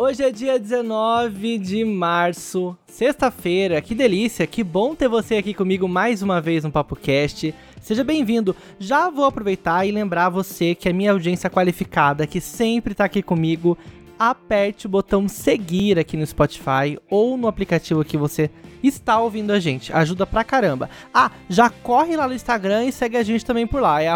Hoje 0.00 0.22
é 0.22 0.30
dia 0.30 0.60
19 0.60 1.58
de 1.58 1.84
março, 1.84 2.78
sexta-feira. 2.86 3.82
Que 3.82 3.96
delícia, 3.96 4.46
que 4.46 4.62
bom 4.62 4.94
ter 4.94 5.08
você 5.08 5.34
aqui 5.34 5.52
comigo 5.52 5.88
mais 5.88 6.22
uma 6.22 6.40
vez 6.40 6.62
no 6.62 6.70
Papo 6.70 6.94
Cast. 6.94 7.52
Seja 7.80 8.04
bem-vindo. 8.04 8.54
Já 8.78 9.10
vou 9.10 9.24
aproveitar 9.24 9.84
e 9.84 9.90
lembrar 9.90 10.28
você 10.28 10.72
que 10.72 10.88
a 10.88 10.92
minha 10.92 11.10
audiência 11.10 11.50
qualificada, 11.50 12.28
que 12.28 12.40
sempre 12.40 12.94
tá 12.94 13.06
aqui 13.06 13.24
comigo, 13.24 13.76
aperte 14.18 14.86
o 14.86 14.90
botão 14.90 15.28
seguir 15.28 15.98
aqui 15.98 16.16
no 16.16 16.26
Spotify 16.26 16.98
ou 17.08 17.36
no 17.36 17.46
aplicativo 17.46 18.04
que 18.04 18.16
você 18.16 18.50
está 18.82 19.18
ouvindo 19.18 19.52
a 19.52 19.60
gente. 19.60 19.92
Ajuda 19.92 20.26
pra 20.26 20.44
caramba. 20.44 20.88
Ah, 21.12 21.30
já 21.48 21.68
corre 21.70 22.16
lá 22.16 22.26
no 22.26 22.34
Instagram 22.34 22.84
e 22.84 22.92
segue 22.92 23.16
a 23.16 23.22
gente 23.22 23.44
também 23.44 23.66
por 23.66 23.80
lá. 23.80 24.02
É 24.02 24.10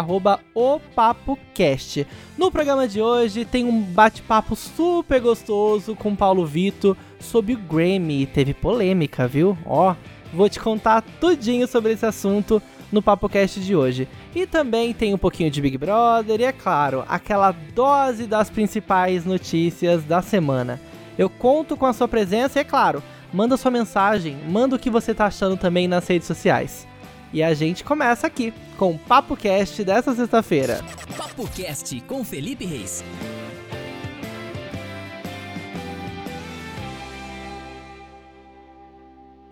opapocast. 0.53 2.05
No 2.37 2.51
programa 2.51 2.87
de 2.87 3.01
hoje 3.01 3.45
tem 3.45 3.65
um 3.65 3.81
bate-papo 3.81 4.55
super 4.55 5.19
gostoso 5.21 5.95
com 5.95 6.15
Paulo 6.15 6.45
Vito 6.45 6.97
sobre 7.19 7.53
o 7.53 7.57
Grammy. 7.57 8.25
Teve 8.25 8.53
polêmica, 8.53 9.27
viu? 9.27 9.57
Ó, 9.65 9.95
vou 10.33 10.49
te 10.49 10.59
contar 10.59 11.01
tudinho 11.19 11.67
sobre 11.67 11.93
esse 11.93 12.05
assunto 12.05 12.61
no 12.93 13.01
PapoCast 13.01 13.59
de 13.59 13.75
hoje. 13.75 14.07
E 14.35 14.45
também 14.45 14.93
tem 14.93 15.13
um 15.13 15.17
pouquinho 15.17 15.49
de 15.49 15.59
Big 15.59 15.77
Brother 15.77 16.39
e, 16.39 16.43
é 16.43 16.51
claro, 16.51 17.03
aquela 17.09 17.51
dose 17.51 18.27
das 18.27 18.49
principais 18.51 19.25
notícias 19.25 20.03
da 20.03 20.21
semana. 20.21 20.79
Eu 21.17 21.29
conto 21.29 21.75
com 21.75 21.87
a 21.87 21.93
sua 21.93 22.07
presença 22.07 22.59
e, 22.59 22.61
é 22.61 22.63
claro, 22.63 23.03
manda 23.33 23.57
sua 23.57 23.71
mensagem, 23.71 24.37
manda 24.47 24.75
o 24.75 24.79
que 24.79 24.91
você 24.91 25.13
tá 25.13 25.25
achando 25.25 25.57
também 25.57 25.87
nas 25.87 26.07
redes 26.07 26.27
sociais. 26.27 26.87
E 27.33 27.41
a 27.41 27.53
gente 27.55 27.83
começa 27.83 28.27
aqui 28.27 28.53
com 28.77 28.91
o 28.91 28.99
PapoCast 28.99 29.83
dessa 29.83 30.13
sexta-feira. 30.13 30.79
PapoCast 31.17 31.99
com 32.01 32.23
Felipe 32.23 32.63
Reis. 32.63 33.03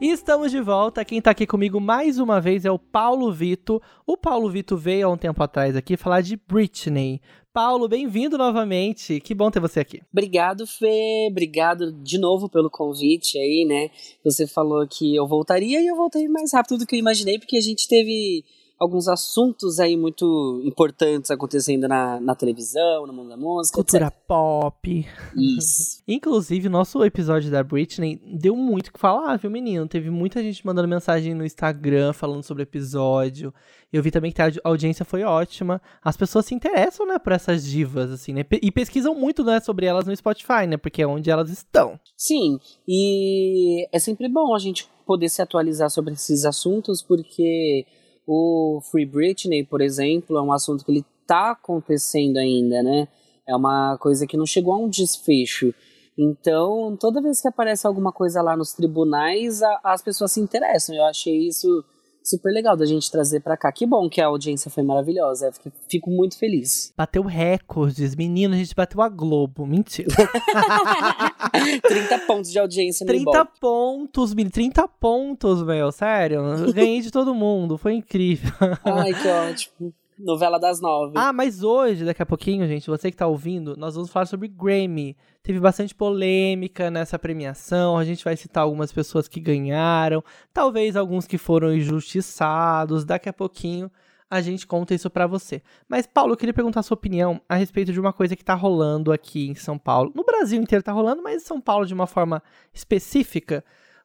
E 0.01 0.09
estamos 0.09 0.49
de 0.49 0.59
volta. 0.59 1.05
Quem 1.05 1.21
tá 1.21 1.29
aqui 1.29 1.45
comigo 1.45 1.79
mais 1.79 2.17
uma 2.17 2.41
vez 2.41 2.65
é 2.65 2.71
o 2.71 2.79
Paulo 2.79 3.31
Vito. 3.31 3.79
O 4.03 4.17
Paulo 4.17 4.49
Vito 4.49 4.75
veio 4.75 5.05
há 5.07 5.11
um 5.11 5.15
tempo 5.15 5.43
atrás 5.43 5.75
aqui 5.75 5.95
falar 5.95 6.21
de 6.21 6.35
Britney. 6.35 7.21
Paulo, 7.53 7.87
bem-vindo 7.87 8.35
novamente. 8.35 9.19
Que 9.19 9.35
bom 9.35 9.51
ter 9.51 9.59
você 9.59 9.79
aqui. 9.79 10.01
Obrigado, 10.11 10.65
Fê. 10.65 11.27
Obrigado 11.29 11.91
de 11.91 12.17
novo 12.17 12.49
pelo 12.49 12.67
convite 12.67 13.37
aí, 13.37 13.63
né? 13.63 13.91
Você 14.25 14.47
falou 14.47 14.87
que 14.87 15.15
eu 15.15 15.27
voltaria 15.27 15.79
e 15.79 15.85
eu 15.85 15.95
voltei 15.95 16.27
mais 16.27 16.51
rápido 16.51 16.79
do 16.79 16.87
que 16.87 16.95
eu 16.95 16.99
imaginei, 16.99 17.37
porque 17.37 17.57
a 17.57 17.61
gente 17.61 17.87
teve 17.87 18.43
alguns 18.81 19.07
assuntos 19.07 19.79
aí 19.79 19.95
muito 19.95 20.59
importantes 20.65 21.29
acontecendo 21.29 21.87
na, 21.87 22.19
na 22.19 22.33
televisão, 22.33 23.05
no 23.05 23.13
mundo 23.13 23.29
da 23.29 23.37
música. 23.37 23.75
Cultura 23.75 24.07
etc. 24.07 24.17
pop. 24.27 25.07
Isso. 25.37 26.01
Inclusive, 26.07 26.67
nosso 26.67 27.05
episódio 27.05 27.51
da 27.51 27.63
Britney 27.63 28.19
deu 28.25 28.55
muito 28.55 28.87
o 28.87 28.93
que 28.93 28.99
falar, 28.99 29.37
viu, 29.37 29.51
menino? 29.51 29.87
Teve 29.87 30.09
muita 30.09 30.41
gente 30.41 30.65
mandando 30.65 30.87
mensagem 30.87 31.35
no 31.35 31.45
Instagram 31.45 32.11
falando 32.11 32.41
sobre 32.41 32.63
o 32.63 32.65
episódio. 32.65 33.53
Eu 33.93 34.01
vi 34.01 34.09
também 34.09 34.31
que 34.31 34.41
a 34.41 34.51
audiência 34.63 35.05
foi 35.05 35.21
ótima. 35.21 35.79
As 36.03 36.17
pessoas 36.17 36.47
se 36.47 36.55
interessam, 36.55 37.05
né, 37.05 37.19
por 37.19 37.33
essas 37.33 37.63
divas, 37.63 38.09
assim, 38.09 38.33
né? 38.33 38.43
E 38.63 38.71
pesquisam 38.71 39.13
muito, 39.13 39.43
né, 39.43 39.59
sobre 39.59 39.85
elas 39.85 40.07
no 40.07 40.15
Spotify, 40.15 40.65
né? 40.67 40.77
Porque 40.77 41.03
é 41.03 41.07
onde 41.07 41.29
elas 41.29 41.51
estão. 41.51 41.99
Sim, 42.17 42.57
e 42.87 43.87
é 43.91 43.99
sempre 43.99 44.27
bom 44.27 44.55
a 44.55 44.59
gente 44.59 44.89
poder 45.05 45.29
se 45.29 45.39
atualizar 45.39 45.91
sobre 45.91 46.13
esses 46.13 46.45
assuntos, 46.45 47.03
porque 47.03 47.85
o 48.25 48.81
Free 48.91 49.05
Britney, 49.05 49.63
por 49.63 49.81
exemplo, 49.81 50.37
é 50.37 50.41
um 50.41 50.51
assunto 50.51 50.85
que 50.85 50.91
ele 50.91 51.05
tá 51.25 51.51
acontecendo 51.51 52.37
ainda, 52.37 52.83
né? 52.83 53.07
É 53.47 53.55
uma 53.55 53.97
coisa 53.97 54.27
que 54.27 54.37
não 54.37 54.45
chegou 54.45 54.73
a 54.73 54.77
um 54.77 54.89
desfecho. 54.89 55.73
Então, 56.17 56.95
toda 56.99 57.21
vez 57.21 57.41
que 57.41 57.47
aparece 57.47 57.87
alguma 57.87 58.11
coisa 58.11 58.41
lá 58.41 58.55
nos 58.55 58.73
tribunais, 58.73 59.61
a, 59.63 59.79
as 59.83 60.01
pessoas 60.01 60.31
se 60.33 60.39
interessam. 60.39 60.95
Eu 60.95 61.05
achei 61.05 61.47
isso 61.47 61.83
super 62.23 62.51
legal 62.51 62.75
da 62.77 62.85
gente 62.85 63.09
trazer 63.11 63.39
para 63.41 63.57
cá. 63.57 63.71
Que 63.71 63.85
bom 63.85 64.09
que 64.09 64.21
a 64.21 64.27
audiência 64.27 64.69
foi 64.69 64.83
maravilhosa. 64.83 65.47
Eu 65.47 65.71
fico, 65.89 66.09
muito 66.09 66.37
feliz. 66.37 66.93
Bateu 66.97 67.23
recordes, 67.23 68.15
menino, 68.15 68.53
a 68.53 68.57
gente 68.57 68.75
bateu 68.75 69.01
a 69.01 69.09
Globo. 69.09 69.65
Mentira. 69.65 70.09
30 71.87 72.19
pontos 72.19 72.51
de 72.51 72.59
audiência 72.59 73.03
no 73.03 73.07
30 73.07 73.21
Ibope. 73.21 73.59
pontos, 73.59 74.33
menino, 74.33 74.51
30 74.51 74.87
pontos, 74.87 75.63
meu, 75.63 75.91
sério. 75.91 76.41
Ganhei 76.73 77.01
de 77.01 77.11
todo 77.11 77.33
mundo, 77.33 77.77
foi 77.77 77.93
incrível. 77.93 78.51
Ai, 78.83 79.13
que 79.13 79.27
ótimo. 79.27 79.93
Novela 80.23 80.59
das 80.59 80.79
nove. 80.79 81.13
Ah, 81.15 81.33
mas 81.33 81.63
hoje, 81.63 82.05
daqui 82.05 82.21
a 82.21 82.25
pouquinho, 82.25 82.67
gente, 82.67 82.89
você 82.89 83.09
que 83.09 83.17
tá 83.17 83.27
ouvindo, 83.27 83.75
nós 83.77 83.95
vamos 83.95 84.11
falar 84.11 84.25
sobre 84.25 84.47
Grammy. 84.47 85.17
Teve 85.43 85.59
bastante 85.59 85.95
polêmica 85.95 86.91
nessa 86.91 87.17
premiação. 87.17 87.97
A 87.97 88.05
gente 88.05 88.23
vai 88.23 88.37
citar 88.37 88.63
algumas 88.63 88.91
pessoas 88.91 89.27
que 89.27 89.39
ganharam, 89.39 90.23
talvez 90.53 90.95
alguns 90.95 91.25
que 91.25 91.37
foram 91.37 91.73
injustiçados. 91.73 93.03
Daqui 93.03 93.27
a 93.27 93.33
pouquinho 93.33 93.91
a 94.29 94.39
gente 94.39 94.65
conta 94.65 94.93
isso 94.93 95.09
pra 95.09 95.27
você. 95.27 95.61
Mas, 95.89 96.07
Paulo, 96.07 96.31
eu 96.31 96.37
queria 96.37 96.53
perguntar 96.53 96.79
a 96.79 96.83
sua 96.83 96.95
opinião 96.95 97.41
a 97.49 97.55
respeito 97.55 97.91
de 97.91 97.99
uma 97.99 98.13
coisa 98.13 98.33
que 98.33 98.45
tá 98.45 98.53
rolando 98.53 99.11
aqui 99.11 99.49
em 99.49 99.55
São 99.55 99.77
Paulo. 99.77 100.13
No 100.15 100.23
Brasil 100.23 100.61
inteiro 100.61 100.81
tá 100.81 100.93
rolando, 100.93 101.21
mas 101.21 101.43
em 101.43 101.45
São 101.45 101.59
Paulo 101.59 101.85
de 101.85 101.93
uma 101.93 102.07
forma 102.07 102.41
específica. 102.73 103.61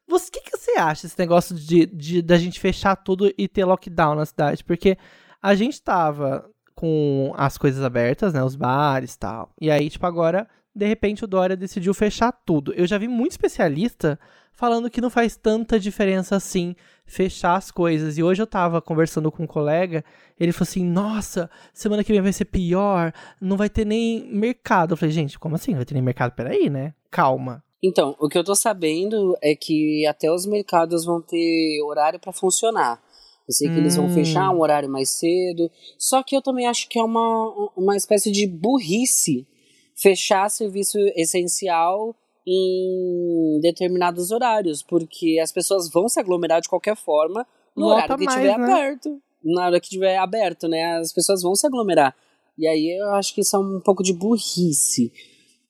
O 0.09 0.19
que, 0.19 0.41
que 0.41 0.57
você 0.57 0.71
acha 0.71 1.03
desse 1.03 1.19
negócio 1.19 1.55
de, 1.55 1.85
de 1.85 2.21
da 2.21 2.37
gente 2.37 2.59
fechar 2.59 2.95
tudo 2.95 3.31
e 3.37 3.47
ter 3.47 3.63
lockdown 3.63 4.15
na 4.15 4.25
cidade? 4.25 4.63
Porque 4.63 4.97
a 5.41 5.55
gente 5.55 5.81
tava 5.81 6.49
com 6.75 7.33
as 7.35 7.57
coisas 7.57 7.83
abertas, 7.83 8.33
né? 8.33 8.43
Os 8.43 8.55
bares 8.55 9.13
e 9.13 9.19
tal. 9.19 9.49
E 9.59 9.71
aí, 9.71 9.89
tipo, 9.89 10.05
agora, 10.05 10.47
de 10.75 10.85
repente, 10.85 11.23
o 11.23 11.27
Dória 11.27 11.57
decidiu 11.57 11.93
fechar 11.93 12.31
tudo. 12.31 12.73
Eu 12.73 12.85
já 12.85 12.97
vi 12.97 13.07
muito 13.07 13.31
especialista 13.31 14.19
falando 14.51 14.89
que 14.89 15.01
não 15.01 15.09
faz 15.09 15.37
tanta 15.37 15.79
diferença 15.79 16.35
assim 16.35 16.75
fechar 17.05 17.55
as 17.55 17.71
coisas. 17.71 18.17
E 18.17 18.23
hoje 18.23 18.41
eu 18.41 18.47
tava 18.47 18.81
conversando 18.81 19.31
com 19.31 19.43
um 19.43 19.47
colega, 19.47 20.03
ele 20.39 20.51
falou 20.51 20.67
assim: 20.69 20.83
Nossa, 20.83 21.49
semana 21.73 22.03
que 22.03 22.11
vem 22.11 22.21
vai 22.21 22.33
ser 22.33 22.45
pior, 22.45 23.13
não 23.39 23.55
vai 23.55 23.69
ter 23.69 23.85
nem 23.85 24.27
mercado. 24.31 24.93
Eu 24.93 24.97
falei, 24.97 25.13
gente, 25.13 25.39
como 25.39 25.55
assim? 25.55 25.71
Não 25.71 25.77
vai 25.77 25.85
ter 25.85 25.93
nem 25.93 26.03
mercado? 26.03 26.33
Peraí, 26.33 26.69
né? 26.69 26.93
Calma. 27.09 27.63
Então, 27.81 28.15
o 28.19 28.27
que 28.27 28.37
eu 28.37 28.43
tô 28.43 28.55
sabendo 28.55 29.37
é 29.41 29.55
que 29.55 30.05
até 30.07 30.31
os 30.31 30.45
mercados 30.45 31.05
vão 31.05 31.21
ter 31.21 31.79
horário 31.83 32.19
para 32.19 32.33
funcionar. 32.33 32.99
Eu 33.47 33.53
sei 33.53 33.69
que 33.69 33.77
eles 33.77 33.95
vão 33.95 34.05
Hum. 34.07 34.13
fechar 34.13 34.49
um 34.51 34.59
horário 34.59 34.89
mais 34.89 35.09
cedo. 35.09 35.71
Só 35.97 36.21
que 36.21 36.35
eu 36.35 36.41
também 36.41 36.67
acho 36.67 36.89
que 36.89 36.99
é 36.99 37.03
uma, 37.03 37.71
uma 37.75 37.95
espécie 37.95 38.29
de 38.31 38.45
burrice 38.45 39.47
fechar 39.95 40.49
serviço 40.49 40.97
essencial 41.15 42.15
em 42.45 43.59
determinados 43.61 44.31
horários, 44.31 44.81
porque 44.83 45.39
as 45.41 45.51
pessoas 45.51 45.89
vão 45.89 46.07
se 46.07 46.19
aglomerar 46.19 46.61
de 46.61 46.69
qualquer 46.69 46.95
forma 46.95 47.45
no 47.75 47.85
Lota 47.87 47.95
horário 47.95 48.17
que 48.17 48.25
mais, 48.25 48.37
estiver 48.37 48.57
né? 48.57 48.73
aberto. 48.73 49.21
Na 49.43 49.65
hora 49.65 49.79
que 49.79 49.85
estiver 49.85 50.17
aberto, 50.17 50.67
né? 50.67 50.97
As 50.97 51.13
pessoas 51.13 51.41
vão 51.41 51.55
se 51.55 51.65
aglomerar. 51.65 52.15
E 52.57 52.67
aí 52.67 52.97
eu 52.99 53.11
acho 53.13 53.33
que 53.33 53.41
isso 53.41 53.55
é 53.55 53.59
um 53.59 53.79
pouco 53.79 54.01
de 54.03 54.13
burrice. 54.13 55.11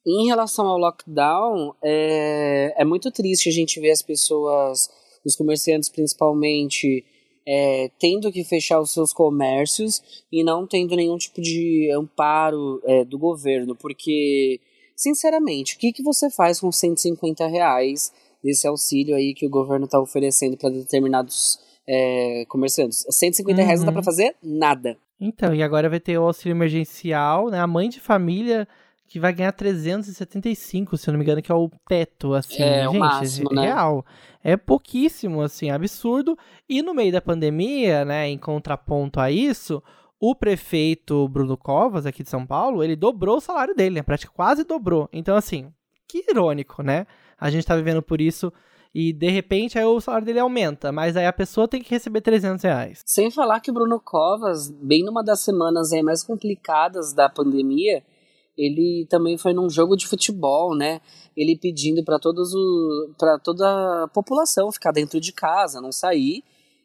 Em 0.05 0.27
relação 0.27 0.65
ao 0.67 0.77
lockdown, 0.77 1.73
é, 1.83 2.73
é 2.77 2.85
muito 2.85 3.11
triste 3.11 3.49
a 3.49 3.51
gente 3.51 3.79
ver 3.79 3.91
as 3.91 4.01
pessoas, 4.01 4.89
os 5.25 5.35
comerciantes 5.35 5.89
principalmente, 5.89 7.03
é, 7.47 7.89
tendo 7.97 8.29
que 8.31 8.43
fechar 8.43 8.79
os 8.81 8.91
seus 8.91 9.13
comércios 9.13 10.25
e 10.29 10.43
não 10.43 10.67
tendo 10.67 10.95
nenhum 10.97 11.17
tipo 11.17 11.41
de 11.41 11.89
amparo 11.97 12.81
é, 12.83 13.05
do 13.05 13.17
governo, 13.17 13.73
porque, 13.75 14.59
sinceramente, 14.95 15.75
o 15.75 15.79
que, 15.79 15.93
que 15.93 16.03
você 16.03 16.29
faz 16.29 16.59
com 16.59 16.71
150 16.71 17.47
reais 17.47 18.11
desse 18.43 18.67
auxílio 18.67 19.15
aí 19.15 19.33
que 19.33 19.45
o 19.45 19.49
governo 19.49 19.85
está 19.85 19.99
oferecendo 19.99 20.57
para 20.57 20.69
determinados 20.69 21.57
é, 21.87 22.43
comerciantes? 22.49 23.05
150 23.09 23.61
reais 23.63 23.79
não 23.79 23.85
dá 23.85 23.91
Uhum. 23.91 23.95
para 23.95 24.03
fazer 24.03 24.35
nada. 24.43 24.97
Então, 25.19 25.55
e 25.55 25.63
agora 25.63 25.89
vai 25.89 25.99
ter 25.99 26.17
o 26.17 26.23
auxílio 26.23 26.53
emergencial, 26.53 27.49
né? 27.49 27.59
A 27.59 27.65
mãe 27.65 27.89
de 27.89 27.99
família 27.99 28.67
que 29.07 29.19
vai 29.19 29.31
ganhar 29.33 29.51
375, 29.53 30.97
se 30.97 31.09
eu 31.09 31.13
não 31.13 31.17
me 31.19 31.23
engano, 31.23 31.41
que 31.41 31.51
é 31.51 31.55
o 31.55 31.69
teto, 31.87 32.33
assim, 32.33 32.61
É, 32.61 32.87
o 32.87 32.91
gente, 32.91 32.99
máximo, 32.99 33.49
né? 33.53 33.61
real. 33.63 34.05
É 34.43 34.57
pouquíssimo, 34.57 35.41
assim, 35.41 35.69
absurdo. 35.69 36.37
E 36.67 36.81
no 36.81 36.93
meio 36.93 37.11
da 37.11 37.21
pandemia, 37.21 38.03
né, 38.03 38.27
em 38.27 38.37
contraponto 38.37 39.19
a 39.19 39.31
isso, 39.31 39.81
o 40.19 40.35
prefeito 40.35 41.27
Bruno 41.29 41.55
Covas, 41.57 42.05
aqui 42.05 42.23
de 42.23 42.29
São 42.29 42.45
Paulo, 42.45 42.83
ele 42.83 42.95
dobrou 42.95 43.37
o 43.37 43.41
salário 43.41 43.75
dele, 43.75 43.95
né? 43.95 44.01
Praticamente 44.01 44.35
quase 44.35 44.63
dobrou. 44.63 45.07
Então, 45.13 45.35
assim, 45.35 45.71
que 46.07 46.25
irônico, 46.29 46.81
né? 46.81 47.05
A 47.39 47.49
gente 47.49 47.65
tá 47.65 47.75
vivendo 47.75 48.01
por 48.01 48.19
isso 48.19 48.51
e, 48.93 49.13
de 49.13 49.29
repente, 49.29 49.77
aí 49.77 49.85
o 49.85 50.01
salário 50.01 50.25
dele 50.25 50.39
aumenta, 50.39 50.91
mas 50.91 51.15
aí 51.15 51.25
a 51.27 51.33
pessoa 51.33 51.67
tem 51.67 51.81
que 51.83 51.91
receber 51.91 52.21
300 52.21 52.63
reais. 52.63 53.01
Sem 53.05 53.29
falar 53.29 53.59
que 53.59 53.69
o 53.69 53.73
Bruno 53.73 53.99
Covas, 54.03 54.71
bem 54.71 55.03
numa 55.03 55.23
das 55.23 55.41
semanas 55.41 55.93
aí 55.93 56.01
mais 56.01 56.23
complicadas 56.23 57.13
da 57.13 57.29
pandemia, 57.29 58.01
ele 58.57 59.05
também 59.09 59.37
foi 59.37 59.53
num 59.53 59.69
jogo 59.69 59.95
de 59.95 60.07
futebol, 60.07 60.75
né? 60.75 60.99
Ele 61.35 61.55
pedindo 61.55 62.03
para 62.03 62.17
todos 62.17 62.53
o 62.53 63.11
para 63.17 63.37
toda 63.37 64.03
a 64.03 64.07
população 64.07 64.71
ficar 64.71 64.91
dentro 64.91 65.19
de 65.19 65.31
casa, 65.31 65.79
não 65.79 65.91
sair. 65.91 66.43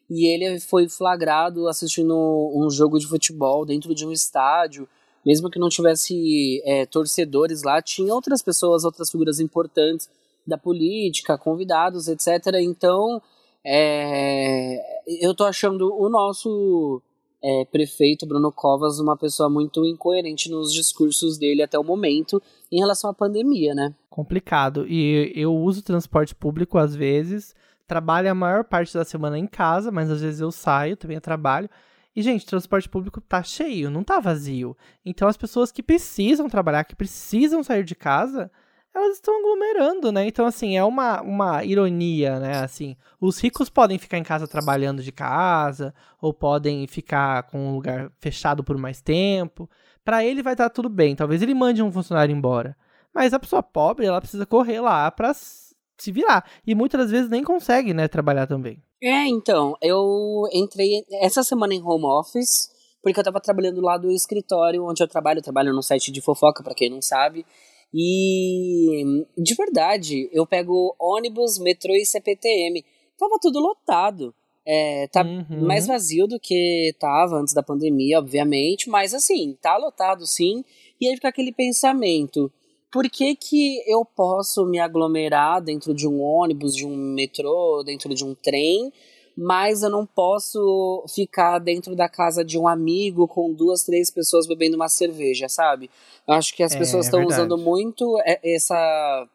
E 0.09 0.27
ele 0.27 0.59
foi 0.59 0.87
flagrado 0.87 1.67
assistindo 1.67 2.15
um 2.55 2.69
jogo 2.69 2.99
de 2.99 3.07
futebol 3.07 3.65
dentro 3.65 3.95
de 3.95 4.05
um 4.05 4.11
estádio. 4.11 4.87
mesmo 5.25 5.49
que 5.49 5.57
não 5.59 5.69
tivesse 5.69 6.61
é, 6.65 6.85
torcedores 6.85 7.63
lá, 7.63 7.81
tinha 7.81 8.13
outras 8.13 8.41
pessoas, 8.41 8.83
outras 8.83 9.09
figuras 9.09 9.39
importantes 9.39 10.09
da 10.45 10.57
política, 10.57 11.37
convidados, 11.37 12.07
etc. 12.07 12.27
Então, 12.61 13.21
é, 13.65 14.79
eu 15.07 15.33
tô 15.33 15.45
achando 15.45 15.95
o 15.95 16.09
nosso 16.09 17.01
é, 17.43 17.65
prefeito 17.65 18.25
Bruno 18.25 18.51
Covas 18.51 18.99
uma 18.99 19.17
pessoa 19.17 19.49
muito 19.49 19.85
incoerente 19.85 20.49
nos 20.49 20.73
discursos 20.73 21.37
dele 21.37 21.61
até 21.61 21.77
o 21.77 21.83
momento 21.83 22.41
em 22.71 22.79
relação 22.79 23.09
à 23.09 23.13
pandemia, 23.13 23.75
né? 23.75 23.93
Complicado. 24.09 24.87
E 24.87 25.33
eu 25.35 25.53
uso 25.53 25.81
transporte 25.81 26.33
público 26.33 26.77
às 26.77 26.95
vezes, 26.95 27.53
trabalho 27.85 28.31
a 28.31 28.35
maior 28.35 28.63
parte 28.63 28.93
da 28.93 29.03
semana 29.03 29.37
em 29.37 29.45
casa, 29.45 29.91
mas 29.91 30.09
às 30.09 30.21
vezes 30.21 30.39
eu 30.39 30.51
saio, 30.51 30.95
também 30.95 31.19
trabalho. 31.19 31.69
E, 32.15 32.21
gente, 32.21 32.45
transporte 32.45 32.87
público 32.87 33.19
tá 33.19 33.43
cheio, 33.43 33.89
não 33.89 34.03
tá 34.03 34.19
vazio. 34.19 34.77
Então, 35.03 35.27
as 35.27 35.35
pessoas 35.35 35.71
que 35.71 35.81
precisam 35.81 36.47
trabalhar, 36.47 36.83
que 36.83 36.95
precisam 36.95 37.63
sair 37.63 37.83
de 37.83 37.95
casa, 37.95 38.51
elas 38.93 39.15
estão 39.15 39.39
aglomerando, 39.39 40.11
né? 40.11 40.27
Então, 40.27 40.45
assim, 40.45 40.77
é 40.77 40.83
uma, 40.83 41.21
uma 41.21 41.63
ironia, 41.63 42.39
né? 42.39 42.59
Assim, 42.59 42.95
os 43.19 43.39
ricos 43.39 43.69
podem 43.69 43.97
ficar 43.97 44.17
em 44.17 44.23
casa 44.23 44.47
trabalhando 44.47 45.01
de 45.01 45.11
casa, 45.11 45.93
ou 46.21 46.33
podem 46.33 46.85
ficar 46.85 47.43
com 47.43 47.69
um 47.69 47.73
lugar 47.73 48.11
fechado 48.19 48.63
por 48.63 48.77
mais 48.77 49.01
tempo. 49.01 49.69
Para 50.05 50.23
ele 50.23 50.43
vai 50.43 50.53
estar 50.53 50.69
tudo 50.69 50.89
bem. 50.89 51.15
Talvez 51.15 51.41
ele 51.41 51.53
mande 51.53 51.81
um 51.81 51.91
funcionário 51.91 52.35
embora. 52.35 52.77
Mas 53.13 53.33
a 53.33 53.39
pessoa 53.39 53.63
pobre, 53.63 54.05
ela 54.05 54.21
precisa 54.21 54.45
correr 54.45 54.79
lá 54.79 55.09
pra 55.09 55.33
se 55.33 56.11
virar. 56.11 56.45
E 56.65 56.75
muitas 56.75 57.01
das 57.01 57.11
vezes 57.11 57.29
nem 57.29 57.43
consegue, 57.43 57.93
né, 57.93 58.07
trabalhar 58.07 58.45
também. 58.45 58.81
É, 59.01 59.27
então, 59.27 59.75
eu 59.81 60.47
entrei 60.51 61.03
essa 61.21 61.43
semana 61.43 61.73
em 61.73 61.81
home 61.81 62.05
office, 62.05 62.69
porque 63.01 63.19
eu 63.19 63.23
tava 63.23 63.39
trabalhando 63.39 63.81
lá 63.81 63.97
do 63.97 64.11
escritório 64.11 64.85
onde 64.85 65.03
eu 65.03 65.07
trabalho, 65.07 65.39
eu 65.39 65.43
trabalho 65.43 65.73
no 65.73 65.83
site 65.83 66.11
de 66.11 66.21
fofoca, 66.21 66.63
para 66.63 66.73
quem 66.73 66.89
não 66.89 67.01
sabe. 67.01 67.45
E 67.93 69.25
de 69.37 69.53
verdade, 69.53 70.29
eu 70.31 70.47
pego 70.47 70.95
ônibus, 70.99 71.59
metrô 71.59 71.93
e 71.93 72.05
CPTM. 72.05 72.83
Tava 73.17 73.37
tudo 73.39 73.59
lotado. 73.59 74.33
É, 74.65 75.07
tá 75.07 75.23
uhum. 75.23 75.65
mais 75.67 75.85
vazio 75.85 76.25
do 76.25 76.39
que 76.39 76.95
tava 76.97 77.35
antes 77.35 77.53
da 77.53 77.61
pandemia, 77.61 78.19
obviamente, 78.19 78.89
mas 78.89 79.13
assim, 79.13 79.57
tá 79.61 79.75
lotado 79.75 80.25
sim. 80.25 80.63
E 80.99 81.07
aí 81.07 81.15
fica 81.15 81.27
aquele 81.27 81.51
pensamento: 81.51 82.51
por 82.91 83.09
que, 83.09 83.35
que 83.35 83.83
eu 83.85 84.05
posso 84.05 84.65
me 84.65 84.79
aglomerar 84.79 85.61
dentro 85.61 85.93
de 85.93 86.07
um 86.07 86.21
ônibus, 86.21 86.75
de 86.75 86.85
um 86.85 86.95
metrô, 86.95 87.83
dentro 87.85 88.15
de 88.15 88.23
um 88.23 88.33
trem, 88.33 88.91
mas 89.35 89.81
eu 89.81 89.89
não 89.89 90.05
posso 90.05 91.03
ficar 91.13 91.59
dentro 91.59 91.95
da 91.95 92.07
casa 92.07 92.43
de 92.43 92.57
um 92.57 92.67
amigo 92.67 93.27
com 93.27 93.51
duas, 93.51 93.83
três 93.83 94.11
pessoas 94.11 94.47
bebendo 94.47 94.75
uma 94.75 94.89
cerveja, 94.89 95.49
sabe? 95.49 95.89
Eu 96.27 96.35
acho 96.35 96.55
que 96.55 96.63
as 96.63 96.73
é, 96.73 96.77
pessoas 96.77 97.05
estão 97.05 97.21
é 97.21 97.25
usando 97.25 97.57
muito 97.57 98.17
essa, 98.43 99.27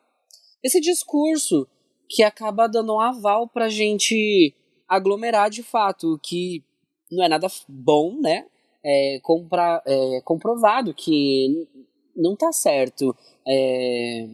esse 0.62 0.80
discurso 0.80 1.66
que 2.08 2.22
acaba 2.22 2.68
dando 2.68 2.94
um 2.94 3.00
aval 3.00 3.48
pra 3.48 3.68
gente 3.68 4.54
aglomerar 4.88 5.50
de 5.50 5.62
fato, 5.62 6.18
que 6.22 6.62
não 7.10 7.24
é 7.24 7.28
nada 7.28 7.48
bom, 7.68 8.18
né? 8.20 8.46
É, 8.84 9.18
compra, 9.22 9.82
é 9.84 10.20
comprovado 10.24 10.94
que 10.94 11.68
não 12.16 12.36
tá 12.36 12.52
certo. 12.52 13.14
É, 13.46 14.28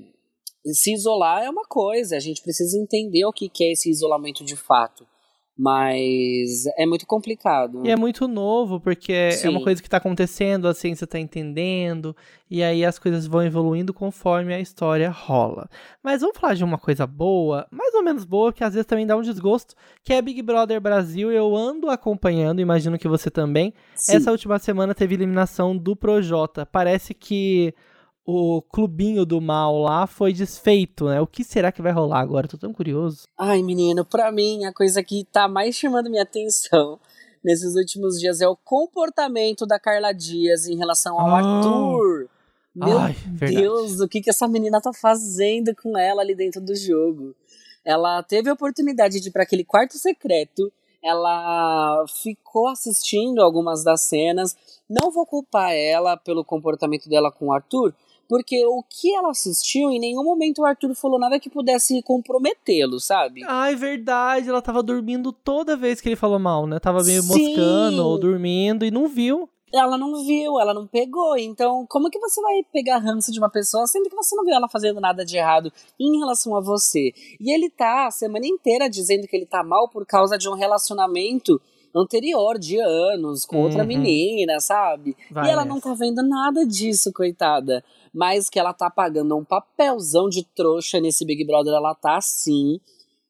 se 0.67 0.93
isolar 0.93 1.43
é 1.43 1.51
uma 1.51 1.65
coisa, 1.65 2.17
a 2.17 2.21
gente 2.21 2.43
precisa 2.43 2.79
entender 2.79 3.25
o 3.25 3.33
que 3.33 3.51
é 3.65 3.73
esse 3.73 3.91
isolamento 3.91 4.45
de 4.45 4.57
fato. 4.57 5.07
Mas 5.57 6.67
é 6.77 6.85
muito 6.85 7.07
complicado. 7.07 7.83
E 7.87 7.91
é 7.91 7.95
muito 7.95 8.27
novo, 8.27 8.81
porque 8.81 9.31
Sim. 9.33 9.47
é 9.47 9.51
uma 9.51 9.63
coisa 9.63 9.81
que 9.81 9.87
está 9.87 9.99
acontecendo, 9.99 10.67
a 10.67 10.75
ciência 10.75 11.05
está 11.05 11.17
entendendo, 11.17 12.15
e 12.51 12.61
aí 12.61 12.85
as 12.85 12.99
coisas 12.99 13.27
vão 13.27 13.41
evoluindo 13.41 13.95
conforme 13.95 14.53
a 14.53 14.59
história 14.59 15.09
rola. 15.11 15.69
Mas 16.03 16.23
vamos 16.23 16.37
falar 16.37 16.55
de 16.55 16.65
uma 16.65 16.77
coisa 16.77 17.07
boa, 17.07 17.69
mais 17.71 17.95
ou 17.95 18.03
menos 18.03 18.25
boa, 18.25 18.53
que 18.53 18.65
às 18.65 18.75
vezes 18.75 18.87
também 18.87 19.07
dá 19.07 19.17
um 19.17 19.23
desgosto, 19.23 19.77
que 20.03 20.13
é 20.13 20.21
Big 20.21 20.43
Brother 20.43 20.81
Brasil. 20.81 21.31
Eu 21.31 21.55
ando 21.57 21.89
acompanhando, 21.89 22.61
imagino 22.61 22.99
que 22.99 23.07
você 23.07 23.31
também. 23.31 23.73
Sim. 23.95 24.17
Essa 24.17 24.33
última 24.33 24.59
semana 24.59 24.93
teve 24.93 25.15
eliminação 25.15 25.77
do 25.77 25.95
Projota. 25.95 26.67
Parece 26.67 27.15
que 27.15 27.73
o 28.27 28.63
clubinho 28.63 29.27
do 29.27 29.41
mal 29.41 29.79
lá 29.79 30.07
foi 30.07 30.33
desfeito, 30.33 31.07
né? 31.07 31.21
O 31.21 31.27
que 31.27 31.45
será 31.45 31.71
que 31.71 31.83
vai 31.83 31.93
rolar 31.93 32.21
agora? 32.21 32.49
Tô 32.49 32.57
tão 32.57 32.73
curioso. 32.73 33.25
Ai, 33.39 33.63
menino, 33.63 34.05
pra 34.05 34.33
mim 34.33 34.65
a 34.65 34.73
coisa 34.73 35.03
que 35.03 35.25
tá 35.25 35.47
mais 35.47 35.77
chamando 35.77 36.11
minha 36.11 36.23
atenção 36.23 36.99
nesses 37.45 37.77
últimos 37.77 38.19
dias 38.19 38.41
é 38.41 38.49
o 38.49 38.57
comportamento 38.57 39.67
da 39.67 39.79
Carla 39.79 40.13
Dias 40.13 40.67
em 40.67 40.77
relação 40.77 41.21
ao 41.21 41.29
oh. 41.29 41.35
Arthur. 41.35 42.31
Meu 42.75 42.99
Ai, 42.99 43.15
Deus, 43.27 44.01
o 44.01 44.09
que, 44.09 44.21
que 44.21 44.31
essa 44.31 44.49
menina 44.49 44.81
tá 44.81 44.93
fazendo 44.93 45.75
com 45.77 45.97
ela 45.97 46.23
ali 46.23 46.35
dentro 46.35 46.61
do 46.61 46.75
jogo? 46.75 47.35
Ela 47.85 48.23
teve 48.23 48.49
a 48.49 48.55
oportunidade 48.55 49.21
de 49.21 49.29
ir 49.29 49.31
para 49.31 49.43
aquele 49.43 49.63
quarto 49.63 49.99
secreto, 49.99 50.73
ela 51.03 52.05
ficou 52.23 52.67
assistindo 52.69 53.43
algumas 53.43 53.85
das 53.85 54.01
cenas. 54.01 54.57
Não 54.89 55.11
vou 55.13 55.27
culpar 55.27 55.73
ela 55.73 56.17
pelo 56.17 56.43
comportamento 56.43 57.11
dela 57.11 57.31
com 57.31 57.49
o 57.49 57.53
Arthur, 57.53 57.95
porque 58.29 58.67
o 58.67 58.83
que 58.83 59.15
ela 59.15 59.31
assistiu, 59.31 59.91
em 59.91 59.99
nenhum 59.99 60.25
momento 60.25 60.63
o 60.63 60.65
Arthur 60.65 60.95
falou 60.95 61.19
nada 61.19 61.39
que 61.39 61.51
pudesse 61.51 62.03
comprometê-lo, 62.03 62.99
sabe? 63.01 63.43
Ah, 63.47 63.71
é 63.71 63.75
verdade. 63.75 64.49
Ela 64.49 64.63
tava 64.63 64.83
dormindo 64.83 65.33
toda 65.33 65.77
vez 65.77 66.01
que 66.01 66.09
ele 66.09 66.17
falou 66.17 66.39
mal, 66.39 66.67
né? 66.67 66.79
Tava 66.79 67.03
meio 67.03 67.23
Sim. 67.23 67.29
moscando 67.29 68.07
ou 68.07 68.19
dormindo 68.19 68.85
e 68.85 68.91
não 68.91 69.09
viu. 69.09 69.49
Ela 69.73 69.99
não 69.99 70.25
viu, 70.25 70.61
ela 70.61 70.73
não 70.73 70.87
pegou. 70.87 71.37
Então, 71.37 71.85
como 71.89 72.09
que 72.09 72.19
você 72.21 72.41
vai 72.41 72.63
pegar 72.73 72.99
ranço 72.99 73.33
de 73.33 73.41
uma 73.41 73.51
pessoa 73.51 73.87
sendo 73.89 74.09
que 74.09 74.15
você 74.15 74.37
não 74.37 74.45
viu 74.45 74.55
ela 74.55 74.69
fazendo 74.69 75.01
nada 75.01 75.25
de 75.25 75.37
errado 75.37 75.73
em 75.99 76.19
relação 76.19 76.57
a 76.57 76.61
você? 76.61 77.13
E 77.41 77.53
ele 77.53 77.69
tá 77.69 78.07
a 78.07 78.11
semana 78.13 78.47
inteira 78.47 78.89
dizendo 78.89 79.27
que 79.27 79.37
ele 79.37 79.47
tá 79.47 79.65
mal 79.65 79.89
por 79.89 80.07
causa 80.07 80.39
de 80.39 80.49
um 80.49 80.55
relacionamento 80.55 81.61
anterior, 81.95 82.59
de 82.59 82.79
anos, 82.79 83.45
com 83.45 83.57
uhum. 83.57 83.63
outra 83.65 83.85
menina, 83.85 84.61
sabe? 84.61 85.17
Vai 85.31 85.47
e 85.47 85.51
ela 85.51 85.65
nessa. 85.65 85.75
não 85.75 85.81
tá 85.81 85.95
vendo 85.95 86.23
nada 86.23 86.67
disso, 86.67 87.13
coitada 87.13 87.85
mas 88.15 88.49
que 88.49 88.61
ela 88.61 88.73
tá 88.73 88.89
pagando 88.89 89.37
um 89.37 89.45
papelzão 89.45 90.29
de 90.29 90.45
trouxa 90.55 91.01
nesse 91.01 91.25
Big 91.25 91.45
Brother, 91.45 91.75
ela 91.75 91.95
tá 91.95 92.21
sim. 92.21 92.81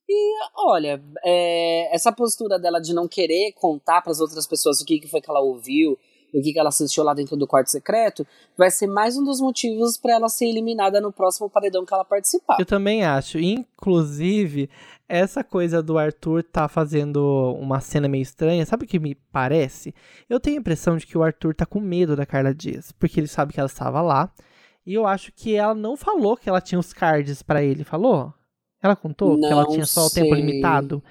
E 0.06 0.34
olha, 0.54 1.02
é, 1.24 1.94
essa 1.94 2.12
postura 2.12 2.58
dela 2.58 2.78
de 2.78 2.92
não 2.92 3.08
querer 3.08 3.52
contar 3.52 4.02
para 4.02 4.12
as 4.12 4.20
outras 4.20 4.46
pessoas 4.46 4.80
o 4.80 4.84
que, 4.84 5.00
que 5.00 5.08
foi 5.08 5.22
que 5.22 5.30
ela 5.30 5.40
ouviu, 5.40 5.98
o 6.34 6.42
que, 6.42 6.52
que 6.52 6.58
ela 6.58 6.68
assistiu 6.68 7.02
lá 7.02 7.14
dentro 7.14 7.36
do 7.36 7.46
quarto 7.46 7.70
secreto, 7.70 8.26
vai 8.58 8.70
ser 8.70 8.86
mais 8.86 9.16
um 9.16 9.24
dos 9.24 9.40
motivos 9.40 9.96
para 9.96 10.14
ela 10.14 10.28
ser 10.28 10.46
eliminada 10.46 11.00
no 11.00 11.12
próximo 11.12 11.48
paredão 11.48 11.86
que 11.86 11.94
ela 11.94 12.04
participar. 12.04 12.56
Eu 12.58 12.66
também 12.66 13.04
acho. 13.04 13.38
Inclusive, 13.38 14.68
essa 15.08 15.42
coisa 15.42 15.82
do 15.82 15.96
Arthur 15.96 16.42
tá 16.42 16.68
fazendo 16.68 17.56
uma 17.58 17.80
cena 17.80 18.08
meio 18.08 18.22
estranha, 18.22 18.66
sabe 18.66 18.84
o 18.84 18.88
que 18.88 18.98
me 18.98 19.14
parece? 19.14 19.94
Eu 20.28 20.38
tenho 20.38 20.58
a 20.58 20.60
impressão 20.60 20.98
de 20.98 21.06
que 21.06 21.16
o 21.16 21.22
Arthur 21.22 21.54
tá 21.54 21.64
com 21.64 21.80
medo 21.80 22.14
da 22.14 22.26
Carla 22.26 22.54
Dias, 22.54 22.92
porque 22.92 23.20
ele 23.20 23.28
sabe 23.28 23.54
que 23.54 23.60
ela 23.60 23.68
estava 23.68 24.02
lá 24.02 24.30
e 24.86 24.94
eu 24.94 25.06
acho 25.06 25.32
que 25.32 25.54
ela 25.54 25.74
não 25.74 25.96
falou 25.96 26.36
que 26.36 26.48
ela 26.48 26.60
tinha 26.60 26.78
os 26.78 26.92
cards 26.92 27.42
para 27.42 27.62
ele, 27.62 27.84
falou? 27.84 28.32
Ela 28.82 28.94
contou 28.94 29.36
não 29.36 29.48
que 29.48 29.52
ela 29.52 29.66
tinha 29.66 29.86
só 29.86 30.06
o 30.06 30.10
tempo 30.10 30.34
limitado? 30.34 31.02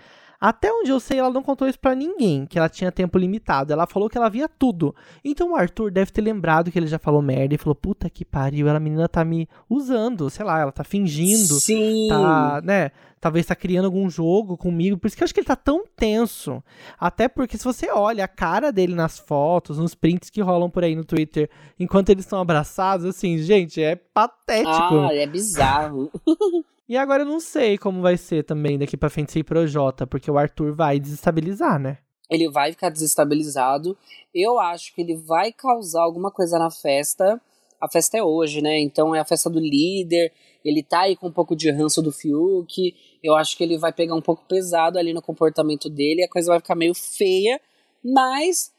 Até 0.44 0.70
onde 0.74 0.92
eu 0.92 1.00
sei, 1.00 1.20
ela 1.20 1.30
não 1.30 1.42
contou 1.42 1.70
isso 1.70 1.80
para 1.80 1.96
ninguém, 1.96 2.46
que 2.46 2.60
ela 2.60 2.68
tinha 2.68 2.92
tempo 2.92 3.18
limitado. 3.18 3.72
Ela 3.72 3.88
falou 3.88 4.10
que 4.10 4.18
ela 4.18 4.28
via 4.28 4.50
tudo. 4.50 4.94
Então 5.24 5.54
o 5.54 5.56
Arthur 5.56 5.90
deve 5.90 6.12
ter 6.12 6.20
lembrado 6.20 6.70
que 6.70 6.78
ele 6.78 6.88
já 6.88 7.00
falou 7.00 7.22
merda 7.22 7.56
e 7.56 7.58
falou: 7.58 7.74
puta 7.74 8.10
que 8.10 8.26
pariu, 8.26 8.68
ela 8.68 8.78
menina 8.78 9.08
tá 9.08 9.24
me 9.24 9.48
usando, 9.70 10.30
sei 10.30 10.44
lá, 10.44 10.60
ela 10.60 10.74
tá 10.74 10.84
fingindo. 10.84 11.54
Sim. 11.62 12.10
Tá, 12.10 12.60
né? 12.62 12.92
Talvez 13.22 13.46
tá 13.46 13.56
criando 13.56 13.86
algum 13.86 14.10
jogo 14.10 14.58
comigo. 14.58 14.98
Por 14.98 15.08
isso 15.08 15.16
que 15.16 15.24
eu 15.24 15.26
acho 15.26 15.34
que 15.34 15.40
ele 15.40 15.48
tá 15.48 15.56
tão 15.56 15.86
tenso. 15.96 16.62
Até 17.00 17.30
porque 17.30 17.58
se 17.58 17.64
você 17.64 17.90
olha 17.90 18.26
a 18.26 18.28
cara 18.28 18.70
dele 18.70 18.96
nas 18.96 19.18
fotos, 19.18 19.78
nos 19.78 19.96
prints 19.96 20.30
que 20.30 20.42
rolam 20.42 20.70
por 20.70 20.84
aí 20.84 20.94
no 20.94 21.06
Twitter, 21.06 21.50
enquanto 21.80 22.10
eles 22.10 22.26
estão 22.26 22.42
abraçados, 22.42 23.06
assim, 23.06 23.38
gente, 23.38 23.82
é 23.82 23.96
patético. 23.96 24.70
Ah, 24.70 25.16
é 25.16 25.26
bizarro. 25.26 26.12
E 26.94 26.98
agora 26.98 27.24
eu 27.24 27.26
não 27.26 27.40
sei 27.40 27.76
como 27.76 28.04
vai 28.04 28.16
ser 28.16 28.44
também 28.44 28.78
daqui 28.78 28.96
pra 28.96 29.10
frente 29.10 29.32
ser 29.32 29.44
Projota, 29.44 30.06
porque 30.06 30.30
o 30.30 30.38
Arthur 30.38 30.76
vai 30.76 31.00
desestabilizar, 31.00 31.80
né? 31.80 31.98
Ele 32.30 32.48
vai 32.52 32.72
ficar 32.72 32.92
desestabilizado. 32.92 33.98
Eu 34.32 34.60
acho 34.60 34.94
que 34.94 35.02
ele 35.02 35.18
vai 35.18 35.52
causar 35.52 36.04
alguma 36.04 36.30
coisa 36.30 36.60
na 36.60 36.70
festa. 36.70 37.42
A 37.82 37.90
festa 37.90 38.20
é 38.20 38.22
hoje, 38.22 38.62
né? 38.62 38.80
Então 38.80 39.16
é 39.16 39.20
a 39.20 39.26
festa 39.26 39.50
do 39.50 39.60
líder. 39.60 40.32
Ele 40.64 40.84
tá 40.84 41.00
aí 41.00 41.16
com 41.16 41.30
um 41.30 41.32
pouco 41.32 41.56
de 41.56 41.72
ranço 41.72 42.00
do 42.00 42.12
Fiuk. 42.12 42.96
Eu 43.24 43.36
acho 43.36 43.58
que 43.58 43.64
ele 43.64 43.80
vai 43.80 43.92
pegar 43.92 44.14
um 44.14 44.22
pouco 44.22 44.46
pesado 44.48 45.00
ali 45.00 45.14
no 45.14 45.22
comportamento 45.22 45.90
dele. 45.90 46.24
A 46.24 46.30
coisa 46.30 46.52
vai 46.52 46.60
ficar 46.60 46.76
meio 46.76 46.94
feia. 46.94 47.60
Mas 48.06 48.72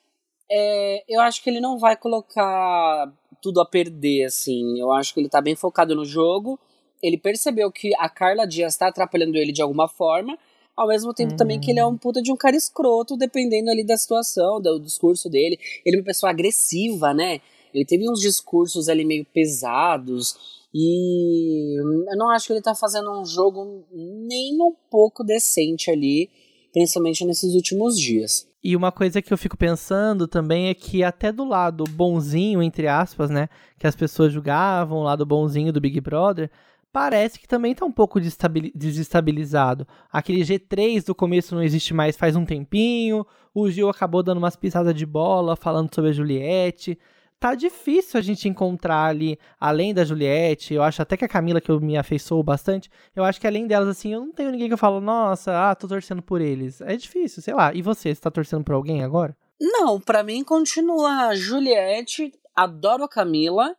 é, 0.48 1.02
eu 1.08 1.20
acho 1.20 1.42
que 1.42 1.50
ele 1.50 1.60
não 1.60 1.80
vai 1.80 1.96
colocar 1.96 3.12
tudo 3.42 3.60
a 3.60 3.66
perder, 3.66 4.26
assim. 4.26 4.78
Eu 4.78 4.92
acho 4.92 5.12
que 5.12 5.18
ele 5.18 5.28
tá 5.28 5.40
bem 5.40 5.56
focado 5.56 5.96
no 5.96 6.04
jogo 6.04 6.60
ele 7.06 7.18
percebeu 7.18 7.70
que 7.70 7.94
a 7.98 8.08
Carla 8.08 8.46
Dias 8.46 8.76
tá 8.76 8.88
atrapalhando 8.88 9.36
ele 9.36 9.52
de 9.52 9.60
alguma 9.60 9.88
forma, 9.88 10.38
ao 10.76 10.88
mesmo 10.88 11.12
tempo 11.12 11.32
uhum. 11.32 11.36
também 11.36 11.60
que 11.60 11.70
ele 11.70 11.78
é 11.78 11.86
um 11.86 11.96
puta 11.96 12.22
de 12.22 12.32
um 12.32 12.36
cara 12.36 12.56
escroto, 12.56 13.16
dependendo 13.16 13.70
ali 13.70 13.84
da 13.84 13.96
situação, 13.96 14.60
do 14.60 14.80
discurso 14.80 15.28
dele. 15.28 15.58
Ele 15.84 15.96
é 15.96 15.98
uma 16.00 16.04
pessoa 16.04 16.30
agressiva, 16.30 17.12
né? 17.12 17.40
Ele 17.72 17.84
teve 17.84 18.08
uns 18.08 18.20
discursos 18.20 18.88
ali 18.88 19.04
meio 19.04 19.24
pesados 19.26 20.64
e 20.74 21.76
eu 21.78 22.16
não 22.16 22.30
acho 22.30 22.46
que 22.46 22.52
ele 22.52 22.62
tá 22.62 22.74
fazendo 22.74 23.10
um 23.20 23.24
jogo 23.24 23.84
nem 23.92 24.60
um 24.60 24.74
pouco 24.90 25.22
decente 25.22 25.90
ali, 25.90 26.30
principalmente 26.72 27.24
nesses 27.24 27.54
últimos 27.54 27.98
dias. 27.98 28.48
E 28.62 28.74
uma 28.74 28.90
coisa 28.90 29.20
que 29.20 29.32
eu 29.32 29.36
fico 29.36 29.58
pensando 29.58 30.26
também 30.26 30.68
é 30.68 30.74
que 30.74 31.04
até 31.04 31.30
do 31.30 31.44
lado 31.44 31.84
bonzinho, 31.84 32.62
entre 32.62 32.88
aspas, 32.88 33.28
né, 33.28 33.48
que 33.78 33.86
as 33.86 33.94
pessoas 33.94 34.32
julgavam, 34.32 34.98
o 34.98 35.02
lado 35.02 35.26
bonzinho 35.26 35.72
do 35.72 35.80
Big 35.80 36.00
Brother, 36.00 36.50
parece 36.94 37.40
que 37.40 37.48
também 37.48 37.74
tá 37.74 37.84
um 37.84 37.90
pouco 37.90 38.20
desestabilizado. 38.20 39.84
Aquele 40.12 40.42
G3 40.42 41.04
do 41.04 41.12
começo 41.12 41.52
não 41.52 41.60
existe 41.60 41.92
mais 41.92 42.16
faz 42.16 42.36
um 42.36 42.44
tempinho, 42.44 43.26
o 43.52 43.68
Gil 43.68 43.88
acabou 43.88 44.22
dando 44.22 44.38
umas 44.38 44.54
pisadas 44.54 44.94
de 44.94 45.04
bola 45.04 45.56
falando 45.56 45.92
sobre 45.92 46.10
a 46.10 46.14
Juliette 46.14 46.96
tá 47.40 47.54
difícil 47.54 48.18
a 48.18 48.22
gente 48.22 48.48
encontrar 48.48 49.04
ali, 49.04 49.38
além 49.60 49.92
da 49.92 50.02
Juliette, 50.02 50.72
eu 50.72 50.82
acho 50.82 51.02
até 51.02 51.14
que 51.14 51.26
a 51.26 51.28
Camila, 51.28 51.60
que 51.60 51.70
eu 51.70 51.78
me 51.78 51.94
afeiçoo 51.94 52.42
bastante, 52.42 52.88
eu 53.14 53.22
acho 53.22 53.38
que 53.38 53.46
além 53.46 53.66
delas, 53.66 53.88
assim, 53.88 54.14
eu 54.14 54.20
não 54.20 54.32
tenho 54.32 54.50
ninguém 54.50 54.68
que 54.68 54.72
eu 54.72 54.78
falo, 54.78 54.98
nossa, 54.98 55.68
ah, 55.70 55.74
tô 55.74 55.86
torcendo 55.86 56.22
por 56.22 56.40
eles. 56.40 56.80
É 56.80 56.96
difícil, 56.96 57.42
sei 57.42 57.52
lá. 57.52 57.74
E 57.74 57.82
você, 57.82 58.14
você 58.14 58.20
tá 58.20 58.30
torcendo 58.30 58.64
por 58.64 58.74
alguém 58.74 59.04
agora? 59.04 59.36
Não, 59.60 60.00
para 60.00 60.22
mim 60.22 60.42
continua 60.42 61.26
a 61.26 61.34
Juliette, 61.34 62.32
adoro 62.56 63.04
a 63.04 63.08
Camila, 63.08 63.76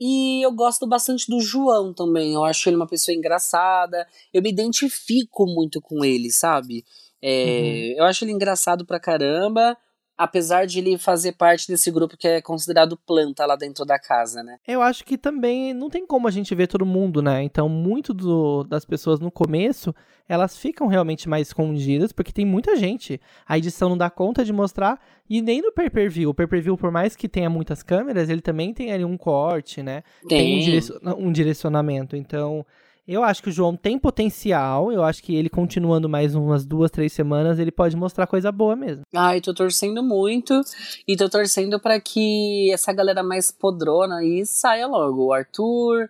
e 0.00 0.44
eu 0.44 0.52
gosto 0.52 0.86
bastante 0.86 1.26
do 1.28 1.40
João 1.40 1.92
também. 1.94 2.34
Eu 2.34 2.44
acho 2.44 2.68
ele 2.68 2.76
uma 2.76 2.86
pessoa 2.86 3.14
engraçada. 3.14 4.06
Eu 4.32 4.42
me 4.42 4.50
identifico 4.50 5.46
muito 5.46 5.80
com 5.80 6.04
ele, 6.04 6.30
sabe? 6.30 6.84
É, 7.22 7.92
uhum. 7.94 7.98
Eu 7.98 8.04
acho 8.04 8.24
ele 8.24 8.32
engraçado 8.32 8.84
pra 8.84 9.00
caramba 9.00 9.76
apesar 10.16 10.66
de 10.66 10.78
ele 10.78 10.96
fazer 10.96 11.32
parte 11.32 11.66
desse 11.66 11.90
grupo 11.90 12.16
que 12.16 12.26
é 12.26 12.40
considerado 12.40 12.96
planta 12.96 13.44
lá 13.44 13.56
dentro 13.56 13.84
da 13.84 13.98
casa, 13.98 14.42
né? 14.42 14.58
Eu 14.66 14.80
acho 14.80 15.04
que 15.04 15.18
também 15.18 15.74
não 15.74 15.90
tem 15.90 16.06
como 16.06 16.28
a 16.28 16.30
gente 16.30 16.54
ver 16.54 16.66
todo 16.66 16.86
mundo, 16.86 17.20
né? 17.20 17.42
Então, 17.42 17.68
muito 17.68 18.14
do, 18.14 18.64
das 18.64 18.84
pessoas 18.84 19.18
no 19.18 19.30
começo, 19.30 19.94
elas 20.28 20.56
ficam 20.56 20.86
realmente 20.86 21.28
mais 21.28 21.48
escondidas, 21.48 22.12
porque 22.12 22.32
tem 22.32 22.46
muita 22.46 22.76
gente. 22.76 23.20
A 23.46 23.58
edição 23.58 23.88
não 23.88 23.98
dá 23.98 24.08
conta 24.08 24.44
de 24.44 24.52
mostrar, 24.52 25.00
e 25.28 25.42
nem 25.42 25.60
no 25.60 25.72
pay-per-view. 25.72 26.30
O 26.30 26.34
pay-per-view, 26.34 26.76
por 26.76 26.90
mais 26.90 27.16
que 27.16 27.28
tenha 27.28 27.50
muitas 27.50 27.82
câmeras, 27.82 28.28
ele 28.28 28.40
também 28.40 28.72
tem 28.72 28.92
ali 28.92 29.04
um 29.04 29.16
corte, 29.16 29.82
né? 29.82 30.02
Tem, 30.28 30.38
tem 30.38 30.56
um, 30.56 30.60
direcion, 30.60 30.96
um 31.18 31.32
direcionamento. 31.32 32.16
Então, 32.16 32.64
eu 33.06 33.22
acho 33.22 33.42
que 33.42 33.48
o 33.48 33.52
João 33.52 33.76
tem 33.76 33.98
potencial. 33.98 34.90
Eu 34.90 35.04
acho 35.04 35.22
que 35.22 35.34
ele 35.34 35.48
continuando 35.48 36.08
mais 36.08 36.34
umas 36.34 36.64
duas, 36.64 36.90
três 36.90 37.12
semanas, 37.12 37.58
ele 37.58 37.70
pode 37.70 37.96
mostrar 37.96 38.26
coisa 38.26 38.50
boa 38.50 38.74
mesmo. 38.74 39.02
Ai, 39.14 39.40
tô 39.40 39.52
torcendo 39.52 40.02
muito. 40.02 40.60
E 41.06 41.16
tô 41.16 41.28
torcendo 41.28 41.78
para 41.78 42.00
que 42.00 42.72
essa 42.72 42.92
galera 42.92 43.22
mais 43.22 43.50
podrona 43.50 44.18
aí 44.18 44.44
saia 44.46 44.86
logo. 44.86 45.26
O 45.26 45.32
Arthur. 45.32 46.08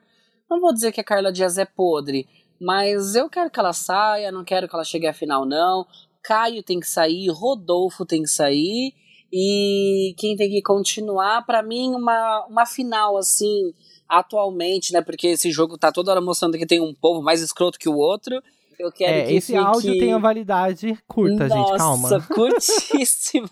Não 0.49 0.61
vou 0.61 0.73
dizer 0.73 0.93
que 0.93 1.01
a 1.01 1.05
Carla 1.05 1.33
Dias 1.33 1.59
é 1.59 1.65
podre, 1.65 2.29
mas 2.61 3.15
eu 3.15 3.29
quero 3.29 3.51
que 3.51 3.59
ela 3.59 3.73
saia, 3.73 4.31
não 4.31 4.45
quero 4.45 4.69
que 4.69 4.75
ela 4.75 4.85
chegue 4.85 5.07
à 5.07 5.13
final, 5.13 5.45
não. 5.45 5.87
Caio 6.23 6.63
tem 6.63 6.79
que 6.79 6.87
sair, 6.87 7.29
Rodolfo 7.29 8.07
tem 8.07 8.23
que 8.23 8.29
sair. 8.29 8.95
E 9.37 10.15
quem 10.17 10.37
tem 10.37 10.49
que 10.49 10.63
continuar, 10.63 11.45
para 11.45 11.61
mim, 11.61 11.93
uma, 11.93 12.47
uma 12.49 12.65
final 12.65 13.17
assim 13.17 13.75
atualmente, 14.09 14.93
né? 14.93 15.03
Porque 15.03 15.27
esse 15.27 15.51
jogo 15.51 15.77
tá 15.77 15.91
toda 15.91 16.13
hora 16.13 16.21
mostrando 16.21 16.57
que 16.57 16.65
tem 16.65 16.81
um 16.81 16.95
povo 16.95 17.21
mais 17.21 17.41
escroto 17.41 17.77
que 17.77 17.89
o 17.89 17.97
outro. 17.97 18.41
Eu 18.79 18.93
quero 18.93 19.13
é, 19.13 19.27
que 19.27 19.35
esse 19.35 19.49
fique... 19.49 19.59
áudio 19.59 19.99
tem 19.99 20.13
a 20.13 20.19
validade 20.19 20.97
curta, 21.09 21.49
Nossa, 21.49 21.69
gente, 21.69 21.79
calma. 21.79 22.11
Nossa, 22.11 22.27
curtíssima. 22.33 23.51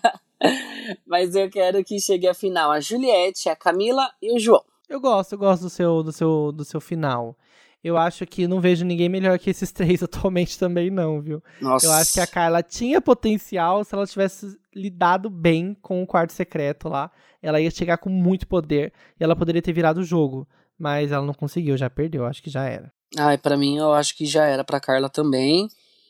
Mas 1.05 1.35
eu 1.35 1.49
quero 1.49 1.83
que 1.83 1.99
chegue 1.99 2.29
a 2.29 2.33
final 2.33 2.71
a 2.71 2.79
Juliette, 2.79 3.49
a 3.49 3.55
Camila 3.55 4.09
e 4.21 4.33
o 4.33 4.39
João. 4.39 4.63
Eu 4.87 5.01
gosto, 5.01 5.33
eu 5.33 5.37
gosto 5.37 5.63
do 5.63 5.69
seu, 5.69 6.01
do 6.01 6.13
seu, 6.13 6.53
do 6.53 6.63
seu 6.63 6.79
final. 6.79 7.35
Eu 7.83 7.97
acho 7.97 8.25
que 8.25 8.47
não 8.47 8.61
vejo 8.61 8.85
ninguém 8.85 9.09
melhor 9.09 9.37
que 9.37 9.49
esses 9.49 9.69
três 9.73 10.01
atualmente 10.01 10.57
também, 10.57 10.89
não, 10.89 11.19
viu? 11.19 11.43
Nossa. 11.59 11.85
Eu 11.85 11.91
acho 11.91 12.13
que 12.13 12.21
a 12.21 12.27
Carla 12.27 12.63
tinha 12.63 13.01
potencial 13.01 13.83
se 13.83 13.93
ela 13.93 14.07
tivesse 14.07 14.62
lidado 14.75 15.29
bem 15.29 15.75
com 15.81 16.01
o 16.01 16.07
quarto 16.07 16.33
secreto 16.33 16.89
lá 16.89 17.11
ela 17.43 17.59
ia 17.59 17.69
chegar 17.69 17.97
com 17.97 18.09
muito 18.09 18.47
poder 18.47 18.93
e 19.19 19.23
ela 19.23 19.35
poderia 19.35 19.61
ter 19.61 19.73
virado 19.73 19.99
o 19.99 20.03
jogo. 20.03 20.47
Mas 20.79 21.11
ela 21.11 21.25
não 21.25 21.33
conseguiu, 21.33 21.77
já 21.77 21.89
perdeu, 21.89 22.25
acho 22.25 22.41
que 22.41 22.49
já 22.49 22.65
era. 22.65 22.91
Ai, 23.17 23.37
para 23.37 23.57
mim 23.57 23.77
eu 23.77 23.93
acho 23.93 24.17
que 24.17 24.25
já 24.25 24.45
era 24.45 24.63
para 24.63 24.79
Carla 24.79 25.09
também. 25.09 25.67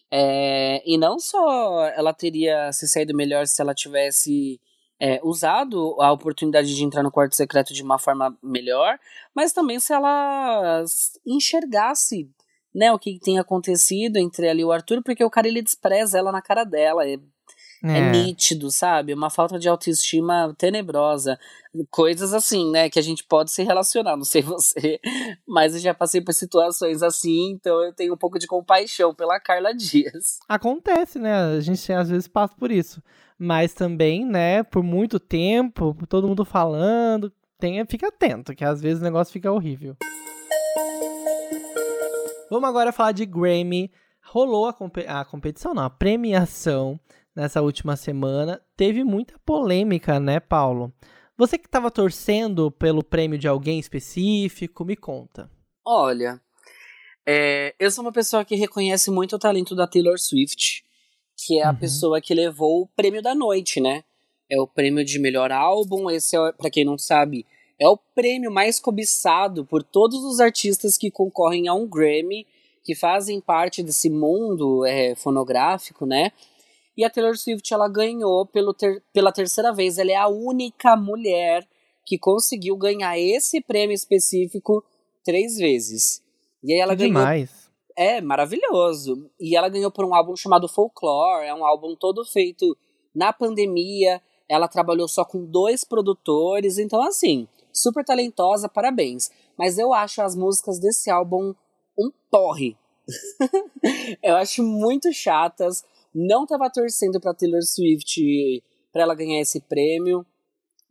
É, 0.10 0.82
e 0.86 0.96
não 0.98 1.20
só 1.20 1.86
ela 1.96 2.13
teria 2.13 2.72
se 2.72 2.88
saído 2.88 3.15
melhor 3.15 3.48
se 3.48 3.62
ela 3.62 3.74
tivesse 3.74 4.62
é, 5.01 5.20
usado 5.24 5.98
a 6.00 6.12
oportunidade 6.12 6.74
de 6.74 6.84
entrar 6.84 7.01
no 7.01 7.12
quarto 7.12 7.36
secreto 7.36 7.74
de 7.74 7.82
uma 7.82 7.98
forma 7.98 8.38
melhor, 8.41 8.98
mas 9.36 9.51
também 9.51 9.79
se 9.79 9.91
ela 9.91 10.84
enxergasse 11.25 12.29
né, 12.74 12.91
o 12.93 13.00
que 13.00 13.20
tem 13.20 13.39
acontecido 13.39 14.17
entre 14.17 14.48
ela 14.48 14.62
e 14.62 14.65
o 14.65 14.72
Arthur, 14.72 15.01
porque 15.03 15.24
o 15.24 15.32
cara 15.32 15.48
ele 15.48 15.63
despreza 15.63 16.20
ela 16.20 16.32
na 16.32 16.41
cara 16.41 16.63
dela. 16.63 17.08
É 17.08 17.17
é. 17.84 17.98
é. 17.98 18.12
nítido, 18.12 18.72
sabe? 18.72 19.13
Uma 19.13 19.30
falta 19.30 19.60
de 19.60 19.68
autoestima 19.68 20.56
tenebrosa. 20.58 21.38
Coisas 21.90 22.34
assim, 22.34 22.72
né? 22.72 22.90
Que 22.90 22.98
a 22.98 23.02
gente 23.02 23.24
pode 23.24 23.52
se 23.52 23.63
relacionar, 23.63 24.16
não 24.16 24.24
sei 24.24 24.42
você, 24.44 25.00
mas 25.48 25.75
eu 25.75 25.82
já 25.82 25.94
passei 25.94 26.22
por 26.22 26.34
situações 26.34 27.04
assim, 27.04 27.52
então 27.52 27.84
eu 27.84 27.94
tenho 27.94 28.13
um 28.13 28.18
pouco 28.18 28.40
de 28.40 28.48
compaixão 28.48 29.13
pela 29.13 29.40
Carla 29.40 29.74
Dias. 29.74 30.40
Acontece, 30.48 31.20
né? 31.20 31.34
A 31.34 31.60
gente 31.60 31.92
às 31.92 32.10
vezes 32.10 32.28
passa 32.28 32.56
por 32.56 32.72
isso. 32.72 33.02
Mas 33.38 33.74
também, 33.74 34.25
né, 34.25 34.63
por 34.63 34.84
muito 34.84 35.20
tempo, 35.20 35.98
todo 36.08 36.28
mundo 36.28 36.46
falando, 36.46 37.34
tenha, 37.60 37.86
fica 37.86 38.08
atento, 38.08 38.56
que 38.56 38.63
às 38.63 38.80
vezes 38.82 39.02
o 39.02 39.04
negócio 39.04 39.34
fica 39.34 39.52
horrível. 39.52 39.98
Vamos 42.50 42.70
agora 42.70 42.92
falar 42.92 43.12
de 43.12 43.25
Grammy. 43.25 43.92
Rolou 44.22 44.68
a, 44.68 44.74
comp 44.74 44.98
a 45.08 45.25
competição, 45.25 45.74
não, 45.74 45.84
a 45.84 45.90
premiação 45.90 47.00
nessa 47.36 47.62
última 47.62 47.96
semana. 47.96 48.62
Teve 48.75 49.04
muita 49.04 49.38
polêmica, 49.46 50.20
né, 50.20 50.40
Paulo? 50.40 50.94
Você 51.38 51.58
que 51.58 51.66
estava 51.66 51.90
torcendo 51.90 52.72
pelo 52.72 53.04
prêmio 53.04 53.38
de 53.38 53.48
alguém 53.48 53.80
específico, 53.80 54.86
me 54.86 54.96
conta. 54.96 55.50
Olha, 55.86 56.40
é, 57.25 57.74
eu 57.80 57.90
sou 57.90 58.04
uma 58.04 58.12
pessoa 58.12 58.44
que 58.44 58.56
reconhece 58.56 59.10
muito 59.10 59.36
o 59.36 59.40
talento 59.40 59.75
da 59.75 59.88
Taylor 59.88 60.20
Swift, 60.20 60.84
que 61.38 61.60
é 61.60 61.63
a 61.63 61.72
uhum. 61.72 61.75
pessoa 61.75 62.22
que 62.22 62.34
levou 62.34 62.82
o 62.82 62.88
prêmio 62.88 63.22
da 63.22 63.34
noite, 63.34 63.80
né? 63.80 64.04
É 64.50 64.60
o 64.60 64.68
prêmio 64.68 65.04
de 65.04 65.20
melhor 65.20 65.52
álbum. 65.52 66.10
Esse, 66.10 66.38
é, 66.38 66.52
para 66.52 66.70
quem 66.70 66.86
não 66.86 66.98
sabe, 66.98 67.46
é 67.80 67.88
o 67.88 67.98
prêmio 67.98 68.52
mais 68.52 68.80
cobiçado 68.80 69.66
por 69.66 69.82
todos 69.84 70.24
os 70.24 70.40
artistas 70.40 70.98
que 70.98 71.10
concorrem 71.10 71.68
a 71.68 71.74
um 71.74 71.88
Grammy, 71.88 72.46
que 72.84 72.94
fazem 72.94 73.40
parte 73.40 73.82
desse 73.82 74.10
mundo 74.10 74.86
é, 74.86 75.16
fonográfico, 75.16 76.06
né? 76.06 76.32
E 76.96 77.04
a 77.04 77.10
Taylor 77.10 77.36
Swift 77.36 77.74
ela 77.74 77.88
ganhou 77.88 78.46
pelo 78.46 78.74
ter, 78.74 79.04
pela 79.12 79.32
terceira 79.32 79.74
vez. 79.74 79.98
Ela 79.98 80.12
é 80.12 80.16
a 80.16 80.28
única 80.28 80.96
mulher 80.96 81.68
que 82.06 82.18
conseguiu 82.18 82.76
ganhar 82.76 83.18
esse 83.18 83.62
prêmio 83.62 83.94
específico 83.94 84.84
três 85.24 85.58
vezes. 85.58 86.22
E 86.64 86.74
aí 86.74 86.80
ela 86.80 86.96
que 86.96 87.04
ganhou. 87.04 87.16
Demais. 87.16 87.70
É 87.96 88.22
maravilhoso. 88.22 89.30
E 89.40 89.56
ela 89.56 89.70
ganhou 89.70 89.92
por 89.92 90.06
um 90.06 90.14
álbum 90.14 90.36
chamado 90.36 90.68
Folklore. 90.68 91.48
É 91.48 91.54
um 91.54 91.66
álbum 91.66 91.96
todo 91.96 92.26
feito 92.26 92.78
na 93.14 93.32
pandemia. 93.32 94.22
Ela 94.48 94.68
trabalhou 94.68 95.08
só 95.08 95.24
com 95.24 95.46
dois 95.46 95.84
produtores. 95.84 96.78
Então, 96.78 97.02
assim, 97.02 97.48
super 97.72 98.04
talentosa, 98.04 98.70
parabéns. 98.70 99.32
Mas 99.58 99.78
eu 99.78 99.94
acho 99.94 100.22
as 100.22 100.36
músicas 100.36 100.80
desse 100.80 101.10
álbum 101.10 101.54
um 101.98 102.12
porre. 102.30 102.76
eu 104.24 104.36
acho 104.38 104.64
muito 104.64 105.12
chatas 105.12 105.84
não 106.13 106.43
estava 106.43 106.70
torcendo 106.70 107.20
para 107.20 107.34
Taylor 107.34 107.62
Swift 107.63 108.63
para 108.91 109.03
ela 109.03 109.15
ganhar 109.15 109.41
esse 109.41 109.60
prêmio. 109.62 110.25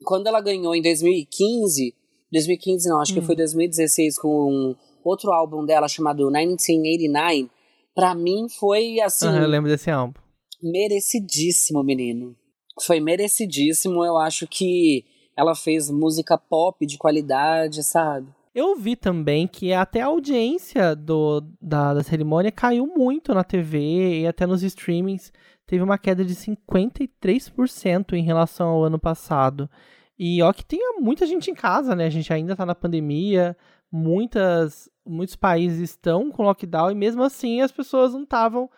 Quando 0.04 0.26
ela 0.26 0.40
ganhou 0.40 0.74
em 0.74 0.82
2015, 0.82 1.94
2015 2.32 2.88
não, 2.88 3.00
acho 3.00 3.12
hum. 3.12 3.14
que 3.16 3.26
foi 3.26 3.36
2016 3.36 4.18
com 4.18 4.74
outro 5.04 5.32
álbum 5.32 5.64
dela 5.64 5.88
chamado 5.88 6.30
1989, 6.30 7.50
para 7.94 8.14
mim 8.14 8.48
foi 8.48 9.00
assim. 9.00 9.28
Ah, 9.28 9.40
eu 9.40 9.48
lembro 9.48 9.70
desse 9.70 9.90
álbum. 9.90 10.18
Merecidíssimo, 10.62 11.82
menino. 11.82 12.36
Foi 12.80 13.00
merecidíssimo. 13.00 14.04
Eu 14.04 14.16
acho 14.16 14.46
que 14.46 15.04
ela 15.36 15.54
fez 15.54 15.90
música 15.90 16.38
pop 16.38 16.84
de 16.86 16.96
qualidade, 16.98 17.82
sabe? 17.82 18.28
Eu 18.54 18.76
vi 18.76 18.97
também 18.97 19.47
que 19.47 19.73
até 19.73 20.02
a 20.02 20.06
audiência 20.06 20.94
do, 20.94 21.40
da, 21.61 21.94
da 21.94 22.02
cerimônia 22.02 22.52
caiu 22.52 22.87
muito 22.87 23.32
na 23.32 23.42
TV 23.42 24.21
e 24.21 24.26
até 24.26 24.47
nos 24.47 24.62
streamings. 24.62 25.32
Teve 25.66 25.82
uma 25.82 25.97
queda 25.97 26.23
de 26.23 26.35
53% 26.35 28.12
em 28.12 28.23
relação 28.23 28.68
ao 28.68 28.85
ano 28.85 28.99
passado. 28.99 29.71
E 30.18 30.42
ó 30.42 30.52
que 30.52 30.64
tem 30.64 30.78
muita 31.00 31.26
gente 31.26 31.50
em 31.50 31.54
casa, 31.54 31.97
né? 31.97 32.04
A 32.06 32.11
gente 32.11 32.30
ainda 32.30 32.54
tá 32.54 32.66
na 32.66 32.75
pandemia, 32.75 33.56
muitas, 33.90 34.90
muitos 35.06 35.35
países 35.35 35.80
estão 35.80 36.30
com 36.30 36.42
lockdown 36.42 36.90
e 36.90 36.94
mesmo 36.94 37.23
assim 37.23 37.62
as 37.62 37.73
pessoas 37.73 38.12
não 38.12 38.25
estavam 38.25 38.68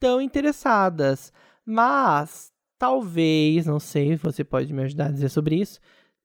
tão 0.00 0.22
interessadas. 0.22 1.32
Mas 1.66 2.50
talvez, 2.78 3.66
não 3.66 3.78
sei, 3.78 4.16
você 4.16 4.42
pode 4.42 4.72
me 4.72 4.84
ajudar 4.84 5.06
a 5.06 5.12
dizer 5.12 5.28
sobre 5.28 5.56
isso 5.56 5.78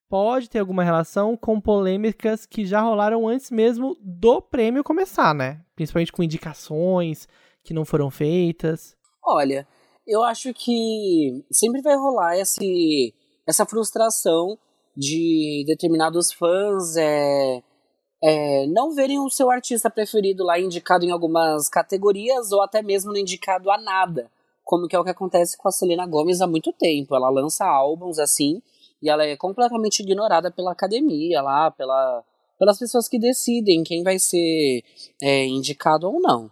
pode 0.09 0.49
ter 0.49 0.59
alguma 0.59 0.83
relação 0.83 1.35
com 1.35 1.59
polêmicas 1.59 2.45
que 2.45 2.65
já 2.65 2.81
rolaram 2.81 3.27
antes 3.27 3.49
mesmo 3.49 3.97
do 4.01 4.41
prêmio 4.41 4.83
começar, 4.83 5.33
né? 5.33 5.61
Principalmente 5.75 6.11
com 6.11 6.23
indicações 6.23 7.27
que 7.63 7.73
não 7.73 7.85
foram 7.85 8.11
feitas. 8.11 8.95
Olha, 9.25 9.67
eu 10.05 10.23
acho 10.23 10.53
que 10.53 11.43
sempre 11.51 11.81
vai 11.81 11.95
rolar 11.95 12.37
esse, 12.37 13.13
essa 13.47 13.65
frustração 13.65 14.57
de 14.95 15.63
determinados 15.65 16.31
fãs 16.31 16.95
é, 16.95 17.63
é, 18.23 18.67
não 18.67 18.93
verem 18.93 19.19
o 19.19 19.29
seu 19.29 19.49
artista 19.49 19.89
preferido 19.89 20.43
lá 20.43 20.59
indicado 20.59 21.05
em 21.05 21.11
algumas 21.11 21.67
categorias 21.69 22.51
ou 22.51 22.61
até 22.61 22.81
mesmo 22.81 23.11
não 23.11 23.19
indicado 23.19 23.71
a 23.71 23.77
nada, 23.77 24.29
como 24.63 24.87
que 24.87 24.95
é 24.95 24.99
o 24.99 25.03
que 25.03 25.09
acontece 25.09 25.57
com 25.57 25.67
a 25.67 25.71
Selena 25.71 26.05
Gomez 26.05 26.41
há 26.41 26.47
muito 26.47 26.71
tempo. 26.73 27.15
Ela 27.15 27.29
lança 27.29 27.65
álbuns 27.65 28.19
assim 28.19 28.61
e 29.03 29.09
ela 29.09 29.25
é 29.25 29.35
completamente 29.35 29.99
ignorada 29.99 30.49
pela 30.49 30.71
academia 30.71 31.41
lá, 31.41 31.69
pela, 31.69 32.23
pelas 32.57 32.79
pessoas 32.79 33.09
que 33.09 33.19
decidem 33.19 33.83
quem 33.83 34.01
vai 34.01 34.17
ser 34.17 34.81
é, 35.21 35.45
indicado 35.45 36.07
ou 36.07 36.21
não. 36.21 36.49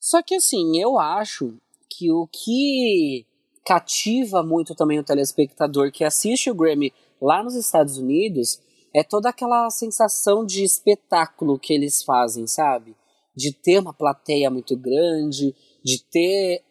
Só 0.00 0.22
que 0.22 0.34
assim, 0.34 0.80
eu 0.80 0.98
acho 0.98 1.54
que 1.90 2.10
o 2.10 2.26
que 2.26 3.26
cativa 3.66 4.42
muito 4.42 4.74
também 4.74 4.98
o 4.98 5.04
telespectador 5.04 5.92
que 5.92 6.04
assiste 6.04 6.50
o 6.50 6.54
Grammy 6.54 6.90
lá 7.20 7.42
nos 7.42 7.54
Estados 7.54 7.98
Unidos 7.98 8.58
é 8.94 9.02
toda 9.02 9.28
aquela 9.28 9.68
sensação 9.68 10.44
de 10.44 10.64
espetáculo 10.64 11.58
que 11.58 11.74
eles 11.74 12.02
fazem, 12.02 12.46
sabe? 12.46 12.96
De 13.36 13.52
ter 13.52 13.78
uma 13.78 13.92
plateia 13.92 14.50
muito 14.50 14.74
grande, 14.74 15.54
de 15.84 16.02
ter 16.10 16.62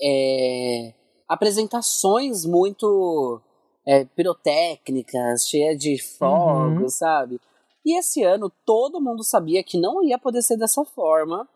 é, 0.00 0.94
apresentações 1.28 2.44
muito 2.44 3.40
é, 3.86 4.04
pirotécnicas, 4.04 5.46
cheias 5.46 5.78
de 5.78 5.96
fogos, 6.02 6.82
uhum. 6.82 6.88
sabe? 6.88 7.40
E 7.84 7.96
esse 7.98 8.24
ano 8.24 8.52
todo 8.64 9.00
mundo 9.00 9.22
sabia 9.22 9.62
que 9.62 9.78
não 9.78 10.02
ia 10.02 10.18
poder 10.18 10.42
ser 10.42 10.56
dessa 10.56 10.84
forma. 10.84 11.48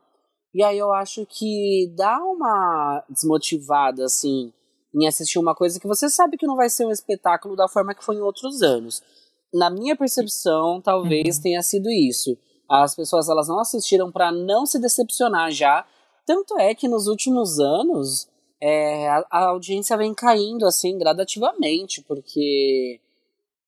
E 0.55 0.63
aí 0.63 0.79
eu 0.79 0.93
acho 0.93 1.27
que 1.27 1.93
dá 1.97 2.19
uma 2.23 3.05
desmotivada, 3.09 4.05
assim, 4.05 4.53
em 4.95 5.07
assistir 5.07 5.39
uma 5.39 5.55
coisa 5.55 5.81
que 5.81 5.89
você 5.89 6.09
sabe 6.09 6.37
que 6.37 6.47
não 6.47 6.57
vai 6.57 6.71
ser 6.71 6.87
um 6.87 6.91
espetáculo 6.91 7.57
da 7.57 7.69
forma 7.69 7.95
que 7.95 8.05
foi 8.05 8.17
em 8.17 8.21
outros 8.21 8.63
anos. 8.63 9.03
Na 9.53 9.69
minha 9.69 9.97
percepção, 9.97 10.81
talvez 10.81 11.37
uhum. 11.37 11.43
tenha 11.43 11.63
sido 11.63 11.91
isso. 11.91 12.39
As 12.71 12.95
pessoas 12.95 13.29
elas 13.29 13.49
não 13.49 13.59
assistiram 13.59 14.13
para 14.13 14.31
não 14.31 14.65
se 14.65 14.79
decepcionar 14.79 15.51
já. 15.51 15.85
Tanto 16.25 16.57
é 16.61 16.73
que 16.77 16.87
nos 16.87 17.09
últimos 17.09 17.59
anos 17.59 18.30
é, 18.61 19.09
a, 19.09 19.25
a, 19.31 19.45
audiência 19.47 19.97
vem 19.97 20.15
caindo 20.15 20.67
assim 20.67 20.99
gradativamente, 20.99 22.03
porque 22.03 23.01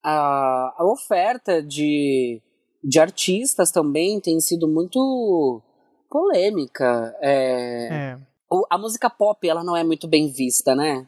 a, 0.03 0.75
a 0.77 0.85
oferta 0.85 1.63
de, 1.63 2.41
de 2.85 3.01
artistas 3.01 3.71
também 3.71 4.21
tem 4.21 4.39
sido 4.41 4.69
muito 4.69 5.63
polêmica. 6.11 7.15
É, 7.21 7.89
é. 7.91 8.19
A 8.71 8.77
música 8.77 9.09
pop 9.09 9.49
ela 9.49 9.65
não 9.65 9.77
é 9.77 9.83
muito 9.83 10.07
bem 10.07 10.31
vista, 10.31 10.75
né? 10.75 11.07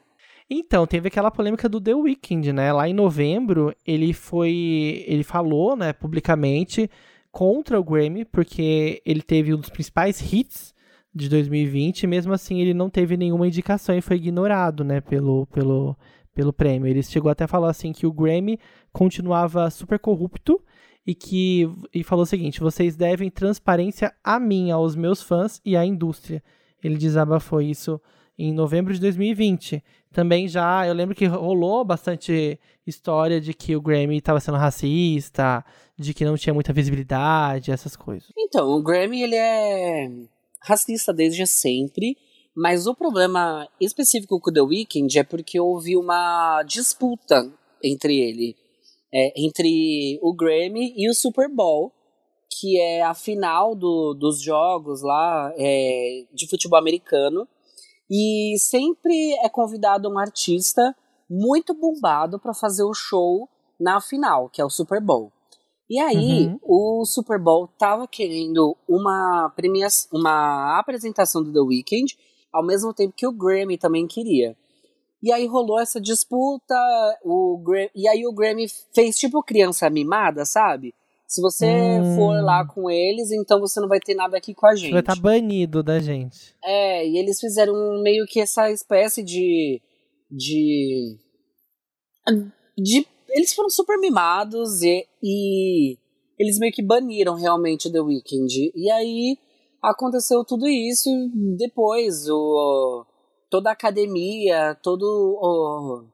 Então, 0.49 0.87
teve 0.87 1.09
aquela 1.09 1.31
polêmica 1.31 1.69
do 1.69 1.81
The 1.81 1.95
Weeknd, 1.95 2.53
né? 2.53 2.73
Lá 2.73 2.89
em 2.89 2.93
novembro, 2.93 3.75
ele 3.87 4.13
foi. 4.13 5.05
Ele 5.07 5.25
falou, 5.25 5.75
né, 5.75 5.93
publicamente 5.93 6.91
contra 7.33 7.81
o 7.81 7.85
Grammy, 7.85 8.25
porque 8.25 9.03
ele 9.05 9.23
teve 9.23 9.53
um 9.53 9.59
dos 9.59 9.71
principais 9.71 10.21
hits 10.33 10.74
de 11.15 11.29
2020, 11.29 12.03
e 12.03 12.07
mesmo 12.07 12.33
assim 12.33 12.61
ele 12.61 12.75
não 12.75 12.91
teve 12.91 13.17
nenhuma 13.17 13.47
indicação 13.47 13.97
e 13.97 14.01
foi 14.01 14.17
ignorado, 14.17 14.83
né, 14.83 15.01
pelo, 15.01 15.47
pelo, 15.47 15.97
pelo 16.35 16.53
prêmio. 16.53 16.89
Ele 16.89 17.03
chegou 17.03 17.31
até 17.31 17.45
a 17.45 17.49
falar 17.49 17.71
assim 17.71 17.93
que 17.93 18.07
o 18.07 18.13
Grammy 18.13 18.59
continuava 18.93 19.71
super 19.71 19.99
corrupto 19.99 20.61
e 21.07 21.15
que 21.15 21.71
e 21.93 22.03
falou 22.03 22.25
o 22.25 22.27
seguinte: 22.27 22.61
vocês 22.61 22.97
devem 22.97 23.31
transparência 23.31 24.13
a 24.25 24.41
mim, 24.41 24.71
aos 24.71 24.97
meus 24.97 25.23
fãs 25.23 25.61
e 25.65 25.77
à 25.77 25.85
indústria. 25.85 26.43
Ele 26.83 26.97
desabafou 26.97 27.63
isso 27.63 28.01
em 28.37 28.53
novembro 28.53 28.93
de 28.93 29.01
2020. 29.01 29.83
Também 30.13 30.49
já, 30.49 30.87
eu 30.87 30.95
lembro 30.95 31.15
que 31.15 31.27
rolou 31.27 31.85
bastante 31.85 32.59
história 32.87 33.41
de 33.41 33.55
que 33.55 33.75
o 33.75 33.81
Grammy 33.81 34.19
estava 34.19 34.41
sendo 34.41 34.59
racista, 34.59 35.65
de 35.97 36.13
que 36.13 36.25
não 36.25 36.37
tinha 36.37 36.53
muita 36.53 36.73
visibilidade, 36.73 37.71
essas 37.71 37.97
coisas. 37.97 38.31
Então, 38.37 38.69
o 38.69 38.83
Grammy 38.83 39.23
ele 39.23 39.37
é 39.37 40.11
racista 40.65 41.13
desde 41.13 41.47
sempre, 41.47 42.17
mas 42.57 42.87
o 42.87 42.95
problema 42.95 43.69
específico 43.81 44.41
com 44.41 44.51
o 44.51 44.53
The 44.53 44.63
Weeknd 44.63 45.19
é 45.19 45.25
porque 45.25 45.61
houve 45.61 45.97
uma 45.97 46.63
disputa 46.63 47.53
entre 47.83 48.19
ele, 48.19 48.57
é, 49.13 49.33
entre 49.37 50.19
o 50.23 50.35
Grammy 50.35 50.95
e 50.97 51.09
o 51.11 51.15
Super 51.15 51.49
Bowl, 51.49 51.93
que 52.51 52.81
é 52.81 53.03
a 53.03 53.15
final 53.15 53.75
do, 53.75 54.15
dos 54.15 54.41
jogos 54.41 55.03
lá 55.03 55.53
é, 55.57 56.25
de 56.33 56.49
futebol 56.49 56.79
americano 56.79 57.49
e 58.11 58.57
sempre 58.59 59.33
é 59.43 59.49
convidado 59.49 60.09
um 60.09 60.19
artista 60.19 60.95
muito 61.29 61.75
bombado 61.75 62.39
para 62.39 62.55
fazer 62.55 62.85
o 62.85 62.95
show 62.95 63.49
na 63.81 64.01
final, 64.01 64.49
que 64.49 64.61
é 64.61 64.65
o 64.65 64.71
Super 64.71 65.01
Bowl. 65.01 65.33
E 65.89 65.99
aí, 66.01 66.47
uhum. 66.47 66.59
o 66.63 67.05
Super 67.05 67.39
Bowl 67.39 67.69
tava 67.79 68.09
querendo 68.09 68.77
uma 68.89 69.53
premiação, 69.55 70.19
uma 70.19 70.79
apresentação 70.79 71.43
do 71.43 71.53
The 71.53 71.61
Weeknd, 71.61 72.17
ao 72.53 72.65
mesmo 72.65 72.95
tempo 72.95 73.15
que 73.17 73.27
o 73.27 73.33
Grammy 73.33 73.77
também 73.77 74.07
queria. 74.07 74.57
E 75.23 75.33
aí 75.33 75.47
rolou 75.47 75.81
essa 75.81 76.01
disputa, 76.01 76.75
o 77.23 77.59
Grammy, 77.65 77.91
e 77.95 78.09
aí 78.09 78.27
o 78.27 78.33
Grammy 78.33 78.67
fez 78.95 79.17
tipo 79.17 79.43
criança 79.43 79.89
mimada, 79.91 80.45
sabe? 80.45 80.95
Se 81.27 81.41
você 81.41 81.67
hum. 81.67 82.17
for 82.17 82.43
lá 82.43 82.67
com 82.67 82.91
eles, 82.91 83.33
então 83.33 83.59
você 83.59 83.81
não 83.81 83.89
vai 83.89 83.99
ter 83.99 84.15
nada 84.15 84.37
aqui 84.37 84.55
com 84.55 84.67
a 84.67 84.75
gente. 84.75 84.93
Vai 84.93 85.01
estar 85.01 85.17
tá 85.17 85.21
banido 85.21 85.83
da 85.83 85.99
gente. 85.99 86.55
É, 86.63 87.07
e 87.09 87.19
eles 87.19 87.41
fizeram 87.41 88.03
meio 88.03 88.25
que 88.27 88.41
essa 88.41 88.71
espécie 88.71 89.23
de. 89.23 89.83
de. 90.31 91.19
de 92.79 93.07
eles 93.29 93.55
foram 93.55 93.71
super 93.71 93.99
mimados 93.99 94.83
e, 94.83 95.07
e 95.23 95.99
eles 96.39 96.59
meio 96.59 96.73
que 96.73 96.83
baniram 96.83 97.35
realmente 97.35 97.91
The 97.91 98.01
Weeknd. 98.01 98.73
E 98.75 98.91
aí 98.91 99.39
aconteceu 99.83 100.45
tudo 100.45 100.69
isso 100.69 101.11
depois. 101.57 102.29
O, 102.29 103.05
toda 103.51 103.71
a 103.71 103.73
academia, 103.73 104.77
todo 104.83 105.05
o, 105.05 106.05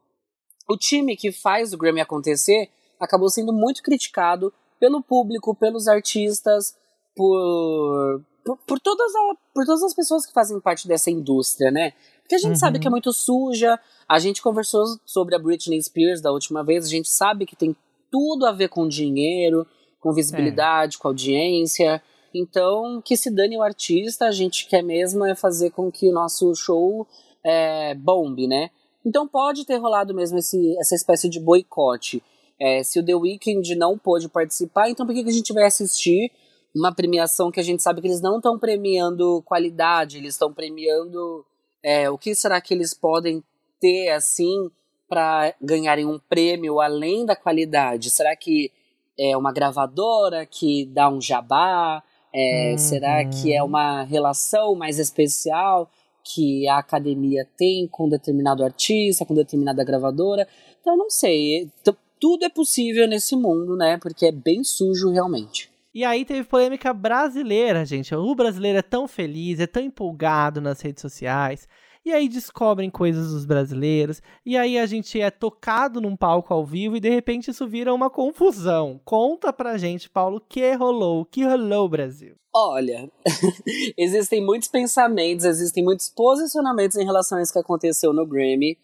o 0.73 0.77
time 0.77 1.17
que 1.17 1.33
faz 1.33 1.73
o 1.73 1.79
Grammy 1.79 2.01
acontecer 2.01 2.69
acabou 2.99 3.31
sendo 3.31 3.53
muito 3.53 3.83
criticado 3.83 4.53
pelo 4.79 5.03
público, 5.03 5.55
pelos 5.55 5.89
artistas, 5.89 6.77
por, 7.15 8.23
por, 8.45 8.57
por, 8.59 8.81
todas 8.81 9.15
a, 9.15 9.35
por 9.55 9.65
todas 9.65 9.83
as 9.83 9.95
pessoas 9.95 10.27
que 10.27 10.33
fazem 10.33 10.61
parte 10.61 10.87
dessa 10.87 11.11
indústria, 11.11 11.71
né? 11.71 11.93
Porque 12.31 12.37
a 12.37 12.39
gente 12.39 12.51
uhum. 12.51 12.61
sabe 12.61 12.79
que 12.79 12.87
é 12.87 12.91
muito 12.91 13.13
suja. 13.13 13.77
A 14.09 14.21
gente 14.21 14.41
conversou 14.41 14.85
sobre 15.05 15.35
a 15.35 15.39
Britney 15.39 15.83
Spears 15.83 16.21
da 16.21 16.31
última 16.31 16.63
vez, 16.63 16.87
a 16.87 16.89
gente 16.89 17.09
sabe 17.09 17.45
que 17.45 17.57
tem 17.57 17.75
tudo 18.09 18.47
a 18.47 18.53
ver 18.53 18.69
com 18.69 18.87
dinheiro, 18.87 19.67
com 19.99 20.13
visibilidade, 20.13 20.97
é. 20.97 20.99
com 21.01 21.09
audiência. 21.09 22.01
Então, 22.33 23.03
que 23.05 23.17
se 23.17 23.35
dane 23.35 23.57
o 23.57 23.63
artista, 23.63 24.27
a 24.27 24.31
gente 24.31 24.69
quer 24.69 24.81
mesmo 24.81 25.25
é 25.25 25.35
fazer 25.35 25.71
com 25.73 25.91
que 25.91 26.09
o 26.09 26.13
nosso 26.13 26.55
show 26.55 27.05
é, 27.45 27.97
bombe, 27.97 28.47
né? 28.47 28.71
Então 29.05 29.27
pode 29.27 29.67
ter 29.67 29.79
rolado 29.79 30.15
mesmo 30.15 30.39
esse, 30.39 30.79
essa 30.79 30.95
espécie 30.95 31.29
de 31.29 31.41
boicote. 31.41 32.23
É, 32.61 32.85
se 32.85 33.01
o 33.01 33.05
The 33.05 33.17
Weeknd 33.17 33.75
não 33.75 33.99
pôde 33.99 34.29
participar, 34.29 34.89
então 34.89 35.05
por 35.05 35.17
que, 35.17 35.25
que 35.25 35.31
a 35.31 35.33
gente 35.33 35.53
vai 35.53 35.65
assistir 35.65 36.31
uma 36.73 36.95
premiação 36.95 37.51
que 37.51 37.59
a 37.59 37.65
gente 37.65 37.83
sabe 37.83 38.01
que 38.01 38.07
eles 38.07 38.21
não 38.21 38.37
estão 38.37 38.57
premiando 38.57 39.43
qualidade, 39.45 40.19
eles 40.19 40.35
estão 40.35 40.53
premiando 40.53 41.45
é, 41.83 42.09
o 42.11 42.19
que 42.19 42.35
será 42.35 42.61
que 42.61 42.75
eles 42.75 42.95
podem 42.95 43.43
ter 43.81 44.11
assim 44.11 44.71
para 45.09 45.55
ganharem 45.61 46.07
um 46.07 46.19
prêmio 46.19 46.81
além 46.81 47.25
da 47.27 47.35
qualidade? 47.35 48.11
Será 48.11 48.35
que 48.37 48.71
é 49.19 49.37
uma 49.37 49.53
gravadora 49.53 50.47
que 50.47 50.87
dá 50.87 51.09
um 51.09 51.21
jabá? 51.21 52.03
É, 52.33 52.71
uhum. 52.73 52.79
Será 52.79 53.25
que 53.25 53.53
é 53.53 53.63
uma 53.63 54.03
relação 54.03 54.75
mais 54.75 54.99
especial 54.99 55.91
que 56.23 56.69
a 56.69 56.79
academia 56.79 57.47
tem 57.57 57.89
com 57.89 58.09
determinado 58.09 58.65
artista, 58.65 59.25
com 59.25 59.35
determinada 59.35 59.83
gravadora? 59.83 60.47
Então, 60.81 60.97
não 60.97 61.11
sei 61.11 61.69
tudo 62.21 62.45
é 62.45 62.51
possível 62.51 63.09
nesse 63.09 63.35
mundo, 63.35 63.75
né? 63.75 63.97
Porque 63.97 64.27
é 64.27 64.33
bem 64.33 64.63
sujo 64.63 65.11
realmente. 65.11 65.70
E 65.93 66.05
aí 66.05 66.25
teve 66.25 66.45
polêmica 66.45 66.95
brasileira, 66.95 67.85
gente. 67.85 68.15
O 68.15 68.35
brasileiro 68.35 68.79
é 68.79 68.83
tão 68.83 69.09
feliz, 69.09 69.59
é 69.59 69.67
tão 69.67 69.83
empolgado 69.83 70.61
nas 70.61 70.81
redes 70.81 71.03
sociais. 71.03 71.69
E 72.05 72.13
aí 72.13 72.29
descobrem 72.29 72.89
coisas 72.89 73.33
dos 73.33 73.45
brasileiros. 73.45 74.23
E 74.47 74.57
aí 74.57 74.79
a 74.79 74.87
gente 74.87 75.21
é 75.21 75.31
tocado 75.31 76.01
num 76.01 76.17
palco 76.17 76.55
ao 76.55 76.65
vivo 76.65 76.97
e 76.97 77.01
de 77.01 77.11
repente 77.11 77.51
isso 77.51 77.67
vira 77.67 77.93
uma 77.93 78.09
confusão. 78.09 79.01
Conta 79.05 79.53
pra 79.53 79.77
gente, 79.77 80.09
Paulo, 80.09 80.37
o 80.37 80.41
que 80.41 80.73
rolou? 80.75 81.23
O 81.23 81.25
que 81.25 81.45
rolou, 81.45 81.89
Brasil? 81.89 82.37
Olha, 82.55 83.11
existem 83.99 84.45
muitos 84.45 84.69
pensamentos, 84.69 85.45
existem 85.45 85.85
muitos 85.85 86.09
posicionamentos 86.09 86.97
em 86.97 87.05
relação 87.05 87.39
a 87.39 87.43
isso 87.43 87.53
que 87.53 87.59
aconteceu 87.59 88.13
no 88.13 88.27
Grammy. 88.27 88.79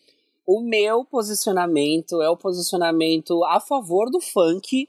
O 0.47 0.61
meu 0.61 1.05
posicionamento 1.05 2.21
é 2.23 2.29
o 2.29 2.37
posicionamento 2.37 3.43
a 3.45 3.59
favor 3.59 4.11
do 4.11 4.21
funk, 4.21 4.89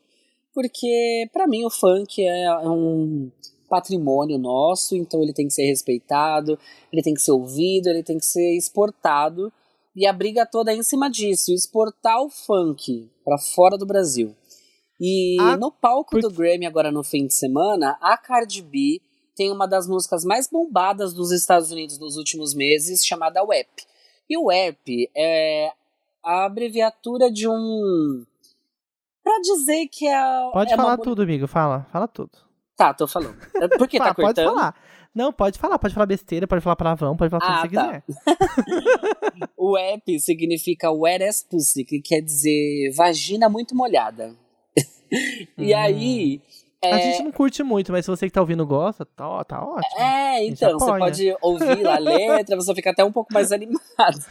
porque 0.57 1.29
para 1.31 1.45
mim 1.45 1.63
o 1.65 1.69
funk 1.69 2.19
é 2.19 2.51
um 2.67 3.29
patrimônio 3.69 4.39
nosso, 4.39 4.95
então 4.95 5.21
ele 5.21 5.31
tem 5.31 5.45
que 5.45 5.53
ser 5.53 5.67
respeitado, 5.67 6.57
ele 6.91 7.03
tem 7.03 7.13
que 7.13 7.21
ser 7.21 7.31
ouvido, 7.31 7.89
ele 7.89 8.01
tem 8.01 8.17
que 8.17 8.25
ser 8.25 8.57
exportado. 8.57 9.53
E 9.95 10.07
a 10.07 10.11
briga 10.11 10.47
toda 10.47 10.73
é 10.73 10.75
em 10.75 10.81
cima 10.81 11.11
disso, 11.11 11.53
exportar 11.53 12.23
o 12.23 12.29
funk 12.31 13.07
para 13.23 13.37
fora 13.37 13.77
do 13.77 13.85
Brasil. 13.85 14.35
E 14.99 15.37
ah, 15.39 15.55
no 15.55 15.71
palco 15.71 16.09
porque... 16.09 16.27
do 16.27 16.33
Grammy 16.33 16.65
agora 16.65 16.91
no 16.91 17.03
fim 17.03 17.27
de 17.27 17.35
semana, 17.35 17.95
a 18.01 18.17
Cardi 18.17 18.63
B 18.63 18.99
tem 19.35 19.51
uma 19.51 19.67
das 19.67 19.87
músicas 19.87 20.25
mais 20.25 20.49
bombadas 20.49 21.13
dos 21.13 21.31
Estados 21.31 21.69
Unidos 21.69 21.99
nos 21.99 22.17
últimos 22.17 22.55
meses, 22.55 23.05
chamada 23.05 23.43
WAP. 23.43 23.85
E 24.27 24.35
o 24.35 24.45
WAP 24.45 25.07
é 25.15 25.71
a 26.25 26.45
abreviatura 26.45 27.29
de 27.29 27.47
um 27.47 28.25
Pra 29.27 29.39
dizer 29.41 29.87
que 29.87 30.07
é. 30.07 30.49
Pode 30.53 30.71
é 30.71 30.75
falar 30.77 30.95
uma... 30.95 31.03
tudo, 31.03 31.21
amigo. 31.21 31.47
Fala, 31.47 31.85
fala 31.91 32.07
tudo. 32.07 32.31
Tá, 32.77 32.93
tô 32.93 33.05
falando. 33.05 33.35
É 33.55 33.67
por 33.67 33.85
que 33.85 33.97
tá 33.99 34.15
cortando? 34.15 34.35
Pode 34.35 34.55
falar. 34.55 34.75
Não, 35.13 35.33
pode 35.33 35.59
falar, 35.59 35.77
pode 35.77 35.93
falar 35.93 36.05
besteira, 36.05 36.47
pode 36.47 36.61
falar 36.61 36.77
palavrão, 36.77 37.17
pode 37.17 37.29
falar 37.29 37.43
ah, 37.43 37.61
tudo 37.61 37.69
que 37.69 37.75
tá. 37.75 38.03
você 38.05 38.37
quiser. 38.37 39.49
o 39.57 39.77
app 39.77 40.19
significa 40.21 40.89
wet 40.89 41.23
as 41.25 41.43
pussy, 41.43 41.83
que 41.83 41.99
quer 41.99 42.21
dizer 42.21 42.93
vagina 42.95 43.49
muito 43.49 43.75
molhada. 43.75 44.33
e 45.57 45.73
hum. 45.73 45.77
aí. 45.77 46.41
É... 46.89 46.93
A 46.93 46.99
gente 46.99 47.23
não 47.23 47.31
curte 47.31 47.63
muito, 47.63 47.91
mas 47.91 48.05
se 48.05 48.11
você 48.11 48.27
que 48.27 48.33
tá 48.33 48.41
ouvindo 48.41 48.65
gosta, 48.65 49.05
tá, 49.05 49.43
tá 49.43 49.63
ótimo. 49.63 50.01
É, 50.01 50.45
então, 50.45 50.77
você 50.77 50.97
pode 50.97 51.35
ouvir 51.41 51.87
a 51.87 51.97
letra, 51.99 52.55
você 52.55 52.73
fica 52.73 52.91
até 52.91 53.03
um 53.03 53.11
pouco 53.11 53.33
mais 53.33 53.51
animado. 53.51 53.79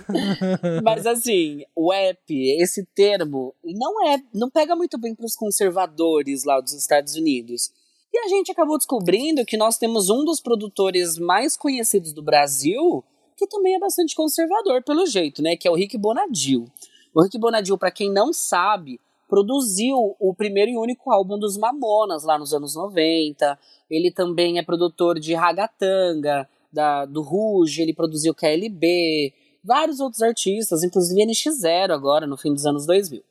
mas 0.83 1.07
assim, 1.07 1.65
o 1.75 1.93
app, 1.93 2.23
esse 2.61 2.85
termo, 2.95 3.55
não 3.65 4.09
é, 4.09 4.19
não 4.35 4.51
pega 4.51 4.75
muito 4.75 4.99
bem 4.99 5.15
para 5.15 5.27
os 5.27 5.37
conservadores 5.37 6.45
lá 6.45 6.61
dos 6.61 6.73
Estados 6.73 7.15
Unidos. 7.15 7.71
E 8.13 8.19
a 8.19 8.29
gente 8.29 8.51
acabou 8.51 8.79
descobrindo 8.79 9.45
que 9.45 9.57
nós 9.57 9.77
temos 9.77 10.09
um 10.09 10.25
dos 10.25 10.41
produtores 10.41 11.19
mais 11.19 11.57
conhecidos 11.57 12.13
do 12.13 12.23
Brasil, 12.23 13.05
que 13.37 13.47
também 13.47 13.75
é 13.75 13.79
bastante 13.79 14.15
conservador, 14.15 14.83
pelo 14.83 15.05
jeito, 15.07 15.43
né? 15.43 15.57
Que 15.57 15.69
é 15.69 15.71
o 15.71 15.75
Rick 15.75 15.99
Bonadil. 15.99 16.67
O 17.15 17.23
Rick 17.23 17.39
Bonadil, 17.39 17.77
para 17.77 17.91
quem 17.91 18.11
não 18.11 18.33
sabe, 18.33 18.99
produziu 19.29 20.17
o 20.19 20.35
primeiro 20.35 20.71
e 20.71 20.77
único 20.77 21.11
álbum 21.11 21.39
dos 21.39 21.57
Mamonas 21.57 22.25
lá 22.25 22.39
nos 22.39 22.53
anos 22.53 22.75
90. 22.75 23.59
Ele 23.91 24.11
também 24.11 24.59
é 24.59 24.63
produtor 24.63 25.19
de 25.19 25.35
Ragatanga, 25.35 26.49
da, 26.73 27.05
do 27.05 27.23
Rouge, 27.23 27.83
ele 27.83 27.95
produziu 27.95 28.35
KLB, 28.35 29.33
vários 29.65 30.01
outros 30.01 30.23
artistas, 30.23 30.83
inclusive 30.83 31.21
NX0 31.27 31.91
agora, 31.91 32.27
no 32.27 32.37
fim 32.37 32.53
dos 32.53 32.67
anos 32.67 32.87
2000. 32.87 33.23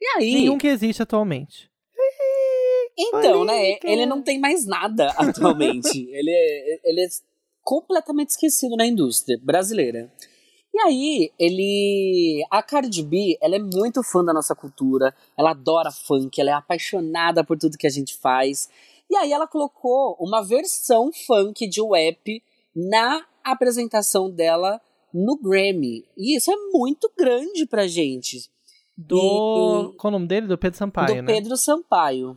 E 0.00 0.06
aí... 0.16 0.34
Nenhum 0.34 0.58
que 0.58 0.68
existe 0.68 1.02
atualmente. 1.02 1.70
Então, 2.96 3.44
né? 3.44 3.76
Ele 3.82 4.06
não 4.06 4.22
tem 4.22 4.38
mais 4.38 4.64
nada 4.64 5.08
atualmente. 5.16 5.98
ele, 6.10 6.30
é, 6.30 6.80
ele 6.84 7.00
é 7.04 7.08
completamente 7.62 8.30
esquecido 8.30 8.76
na 8.76 8.86
indústria 8.86 9.38
brasileira. 9.42 10.12
E 10.74 10.80
aí, 10.80 11.32
ele. 11.38 12.44
A 12.50 12.60
Cardi 12.60 13.00
B, 13.04 13.38
ela 13.40 13.54
é 13.54 13.60
muito 13.60 14.02
fã 14.02 14.24
da 14.24 14.34
nossa 14.34 14.56
cultura, 14.56 15.14
ela 15.38 15.52
adora 15.52 15.92
funk, 15.92 16.40
ela 16.40 16.50
é 16.50 16.52
apaixonada 16.52 17.44
por 17.44 17.56
tudo 17.56 17.78
que 17.78 17.86
a 17.86 17.90
gente 17.90 18.16
faz. 18.16 18.68
E 19.08 19.14
aí, 19.14 19.30
ela 19.30 19.46
colocou 19.46 20.16
uma 20.18 20.42
versão 20.42 21.12
funk 21.12 21.68
de 21.68 21.80
WAP 21.80 22.42
na 22.74 23.24
apresentação 23.44 24.28
dela 24.28 24.80
no 25.12 25.38
Grammy. 25.38 26.04
E 26.16 26.36
isso 26.36 26.50
é 26.50 26.56
muito 26.72 27.08
grande 27.16 27.66
pra 27.66 27.86
gente. 27.86 28.50
Do. 28.98 29.92
E, 29.94 29.96
qual 29.96 30.08
o 30.08 30.10
nome 30.10 30.26
dele? 30.26 30.48
Do 30.48 30.58
Pedro 30.58 30.76
Sampaio. 30.76 31.06
Do 31.14 31.22
né? 31.22 31.34
Pedro 31.34 31.56
Sampaio. 31.56 32.36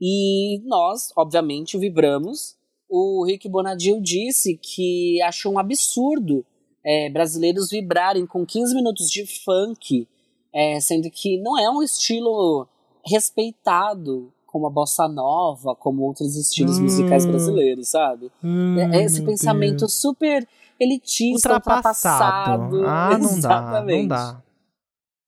E 0.00 0.62
nós, 0.66 1.12
obviamente, 1.14 1.76
vibramos. 1.76 2.56
O 2.88 3.22
Rick 3.26 3.50
Bonadil 3.50 4.00
disse 4.00 4.56
que 4.56 5.20
achou 5.20 5.52
um 5.52 5.58
absurdo 5.58 6.42
é, 6.86 7.10
brasileiros 7.10 7.68
vibrarem 7.68 8.24
com 8.24 8.46
15 8.46 8.74
minutos 8.74 9.10
de 9.10 9.26
funk, 9.26 10.06
é, 10.54 10.78
sendo 10.78 11.10
que 11.10 11.36
não 11.42 11.58
é 11.58 11.68
um 11.68 11.82
estilo 11.82 12.68
respeitado 13.04 14.32
como 14.46 14.68
a 14.68 14.70
bossa 14.70 15.08
nova, 15.08 15.74
como 15.74 16.04
outros 16.04 16.36
estilos 16.36 16.78
hum. 16.78 16.84
musicais 16.84 17.26
brasileiros, 17.26 17.88
sabe? 17.88 18.30
Hum, 18.42 18.78
é 18.78 19.02
esse 19.02 19.22
pensamento 19.22 19.80
Deus. 19.80 19.94
super 19.94 20.48
elitista, 20.78 21.48
ultrapassado. 21.54 22.76
ultrapassado. 22.76 22.86
Ah, 22.86 23.18
não 23.18 23.30
Exatamente. 23.36 24.08
dá, 24.08 24.18
não 24.18 24.32
dá. 24.32 24.42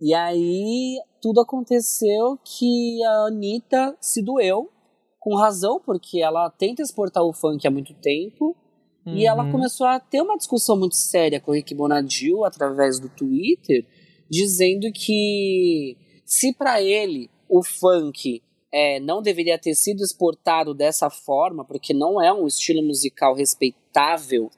E 0.00 0.14
aí 0.14 0.96
tudo 1.20 1.40
aconteceu 1.40 2.38
que 2.44 3.02
a 3.02 3.26
Anitta 3.26 3.96
se 4.00 4.22
doeu, 4.22 4.70
com 5.18 5.34
razão, 5.34 5.80
porque 5.84 6.22
ela 6.22 6.48
tenta 6.50 6.82
exportar 6.82 7.24
o 7.24 7.32
funk 7.32 7.66
há 7.66 7.70
muito 7.70 7.92
tempo. 7.94 8.56
Uhum. 9.08 9.16
E 9.16 9.26
ela 9.26 9.44
uhum. 9.44 9.52
começou 9.52 9.86
a 9.86 9.98
ter 9.98 10.20
uma 10.20 10.36
discussão 10.36 10.76
muito 10.76 10.96
séria 10.96 11.40
com 11.40 11.50
o 11.50 11.54
Rick 11.54 11.74
Bonadil 11.74 12.44
através 12.44 13.00
do 13.00 13.08
Twitter, 13.08 13.86
dizendo 14.28 14.92
que 14.92 15.96
se 16.24 16.52
para 16.52 16.82
ele 16.82 17.30
o 17.48 17.62
funk 17.62 18.42
é, 18.70 19.00
não 19.00 19.22
deveria 19.22 19.58
ter 19.58 19.74
sido 19.74 20.02
exportado 20.02 20.74
dessa 20.74 21.08
forma, 21.08 21.64
porque 21.64 21.94
não 21.94 22.20
é 22.20 22.32
um 22.32 22.46
estilo 22.46 22.82
musical 22.82 23.34
respeitável, 23.34 24.50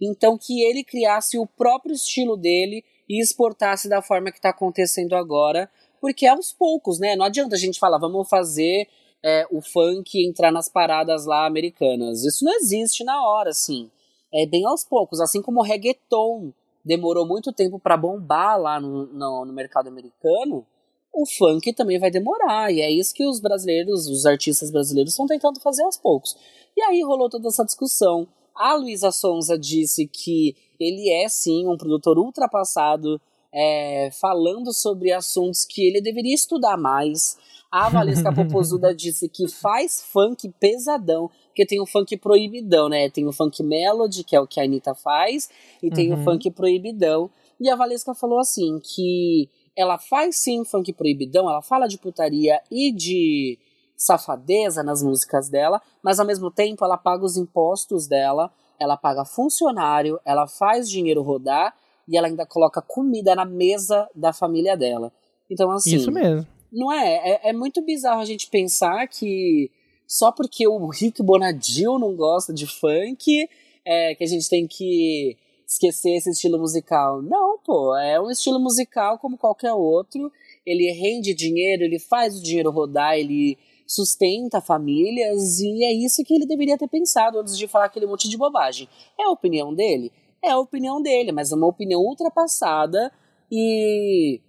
então 0.00 0.38
que 0.38 0.62
ele 0.62 0.84
criasse 0.84 1.36
o 1.36 1.46
próprio 1.46 1.94
estilo 1.94 2.36
dele 2.36 2.84
e 3.08 3.20
exportasse 3.20 3.88
da 3.88 4.00
forma 4.00 4.30
que 4.30 4.38
está 4.38 4.50
acontecendo 4.50 5.14
agora, 5.14 5.68
porque 6.00 6.26
é 6.26 6.28
aos 6.28 6.52
poucos, 6.52 7.00
né? 7.00 7.16
Não 7.16 7.24
adianta 7.24 7.56
a 7.56 7.58
gente 7.58 7.78
falar, 7.78 7.98
vamos 7.98 8.28
fazer 8.28 8.86
é, 9.24 9.44
o 9.50 9.60
funk 9.60 10.24
entrar 10.24 10.52
nas 10.52 10.68
paradas 10.68 11.24
lá 11.26 11.46
americanas. 11.46 12.24
Isso 12.24 12.44
não 12.44 12.54
existe 12.54 13.02
na 13.02 13.20
hora, 13.26 13.50
assim. 13.50 13.90
É 14.32 14.46
bem 14.46 14.66
aos 14.66 14.84
poucos, 14.84 15.20
assim 15.20 15.40
como 15.40 15.60
o 15.60 15.62
reggaeton 15.62 16.52
demorou 16.84 17.26
muito 17.26 17.52
tempo 17.52 17.78
para 17.78 17.96
bombar 17.96 18.60
lá 18.60 18.80
no, 18.80 19.06
no, 19.06 19.44
no 19.44 19.52
mercado 19.52 19.88
americano, 19.88 20.64
o 21.12 21.26
funk 21.26 21.72
também 21.72 21.98
vai 21.98 22.10
demorar. 22.10 22.72
E 22.72 22.80
é 22.80 22.90
isso 22.90 23.14
que 23.14 23.26
os 23.26 23.40
brasileiros, 23.40 24.06
os 24.06 24.26
artistas 24.26 24.70
brasileiros, 24.70 25.12
estão 25.12 25.26
tentando 25.26 25.60
fazer 25.60 25.82
aos 25.82 25.96
poucos. 25.96 26.36
E 26.76 26.82
aí 26.82 27.02
rolou 27.02 27.28
toda 27.28 27.48
essa 27.48 27.64
discussão. 27.64 28.28
A 28.54 28.74
Luísa 28.74 29.10
Sonza 29.10 29.58
disse 29.58 30.06
que 30.06 30.54
ele 30.78 31.10
é 31.10 31.28
sim 31.28 31.66
um 31.66 31.76
produtor 31.76 32.18
ultrapassado, 32.18 33.20
é, 33.58 34.10
falando 34.10 34.70
sobre 34.74 35.10
assuntos 35.10 35.64
que 35.64 35.88
ele 35.88 36.02
deveria 36.02 36.34
estudar 36.34 36.76
mais. 36.76 37.38
A 37.72 37.88
Valesca 37.88 38.30
Popozuda 38.30 38.94
disse 38.94 39.30
que 39.30 39.48
faz 39.48 40.02
funk 40.02 40.52
pesadão, 40.60 41.30
porque 41.46 41.64
tem 41.64 41.80
o 41.80 41.86
funk 41.86 42.18
proibidão, 42.18 42.90
né? 42.90 43.08
Tem 43.08 43.26
o 43.26 43.32
funk 43.32 43.62
melody, 43.62 44.22
que 44.24 44.36
é 44.36 44.40
o 44.40 44.46
que 44.46 44.60
a 44.60 44.64
Anitta 44.64 44.94
faz, 44.94 45.48
e 45.82 45.88
tem 45.88 46.12
uhum. 46.12 46.20
o 46.20 46.24
funk 46.24 46.50
proibidão. 46.50 47.30
E 47.58 47.70
a 47.70 47.76
Valesca 47.76 48.14
falou 48.14 48.38
assim, 48.38 48.78
que 48.80 49.48
ela 49.74 49.98
faz 49.98 50.36
sim 50.36 50.62
funk 50.62 50.92
proibidão, 50.92 51.48
ela 51.48 51.62
fala 51.62 51.86
de 51.86 51.96
putaria 51.96 52.60
e 52.70 52.92
de 52.92 53.58
safadeza 53.96 54.82
nas 54.82 55.02
músicas 55.02 55.48
dela, 55.48 55.80
mas 56.02 56.20
ao 56.20 56.26
mesmo 56.26 56.50
tempo 56.50 56.84
ela 56.84 56.98
paga 56.98 57.24
os 57.24 57.38
impostos 57.38 58.06
dela, 58.06 58.52
ela 58.78 58.98
paga 58.98 59.24
funcionário, 59.24 60.20
ela 60.26 60.46
faz 60.46 60.90
dinheiro 60.90 61.22
rodar 61.22 61.74
e 62.08 62.16
ela 62.16 62.26
ainda 62.26 62.46
coloca 62.46 62.80
comida 62.80 63.34
na 63.34 63.44
mesa 63.44 64.08
da 64.14 64.32
família 64.32 64.76
dela. 64.76 65.12
Então, 65.50 65.70
assim. 65.70 65.96
Isso 65.96 66.10
mesmo. 66.10 66.46
Não 66.72 66.92
é? 66.92 67.30
É, 67.30 67.50
é 67.50 67.52
muito 67.52 67.82
bizarro 67.82 68.20
a 68.20 68.24
gente 68.24 68.48
pensar 68.48 69.06
que 69.08 69.70
só 70.06 70.30
porque 70.30 70.66
o 70.68 70.86
Rick 70.88 71.22
Bonadil 71.22 71.98
não 71.98 72.14
gosta 72.14 72.52
de 72.52 72.66
funk, 72.66 73.48
é, 73.84 74.14
que 74.14 74.24
a 74.24 74.26
gente 74.26 74.48
tem 74.48 74.66
que 74.66 75.36
esquecer 75.66 76.16
esse 76.16 76.30
estilo 76.30 76.58
musical. 76.58 77.20
Não, 77.22 77.58
pô, 77.58 77.96
é 77.96 78.20
um 78.20 78.30
estilo 78.30 78.60
musical 78.60 79.18
como 79.18 79.36
qualquer 79.36 79.72
outro. 79.72 80.30
Ele 80.64 80.90
rende 80.92 81.34
dinheiro, 81.34 81.82
ele 81.82 81.98
faz 81.98 82.38
o 82.38 82.42
dinheiro 82.42 82.70
rodar, 82.70 83.18
ele 83.18 83.58
sustenta 83.86 84.60
famílias 84.60 85.60
e 85.60 85.84
é 85.84 85.92
isso 85.92 86.24
que 86.24 86.34
ele 86.34 86.46
deveria 86.46 86.76
ter 86.76 86.88
pensado 86.88 87.38
antes 87.38 87.56
de 87.56 87.68
falar 87.68 87.86
aquele 87.86 88.06
monte 88.06 88.28
de 88.28 88.36
bobagem. 88.36 88.88
É 89.18 89.24
a 89.24 89.30
opinião 89.30 89.72
dele? 89.72 90.12
É 90.46 90.52
a 90.52 90.58
opinião 90.58 91.02
dele, 91.02 91.32
mas 91.32 91.50
é 91.50 91.56
uma 91.56 91.66
opinião 91.66 92.00
ultrapassada 92.00 93.12
e 93.50 94.40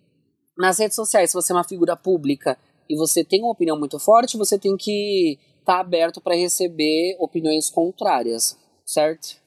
nas 0.58 0.80
redes 0.80 0.96
sociais, 0.96 1.32
se 1.32 1.34
você 1.36 1.52
é 1.52 1.56
uma 1.56 1.64
figura 1.64 1.96
pública 1.96 2.58
e 2.90 2.96
você 2.96 3.24
tem 3.24 3.42
uma 3.42 3.52
opinião 3.52 3.78
muito 3.78 4.00
forte, 4.00 4.38
você 4.38 4.58
tem 4.58 4.76
que 4.78 5.40
estar 5.60 5.76
tá 5.76 5.80
aberto 5.80 6.22
para 6.22 6.36
receber 6.36 7.16
opiniões 7.20 7.70
contrárias, 7.70 8.58
certo? 8.86 9.38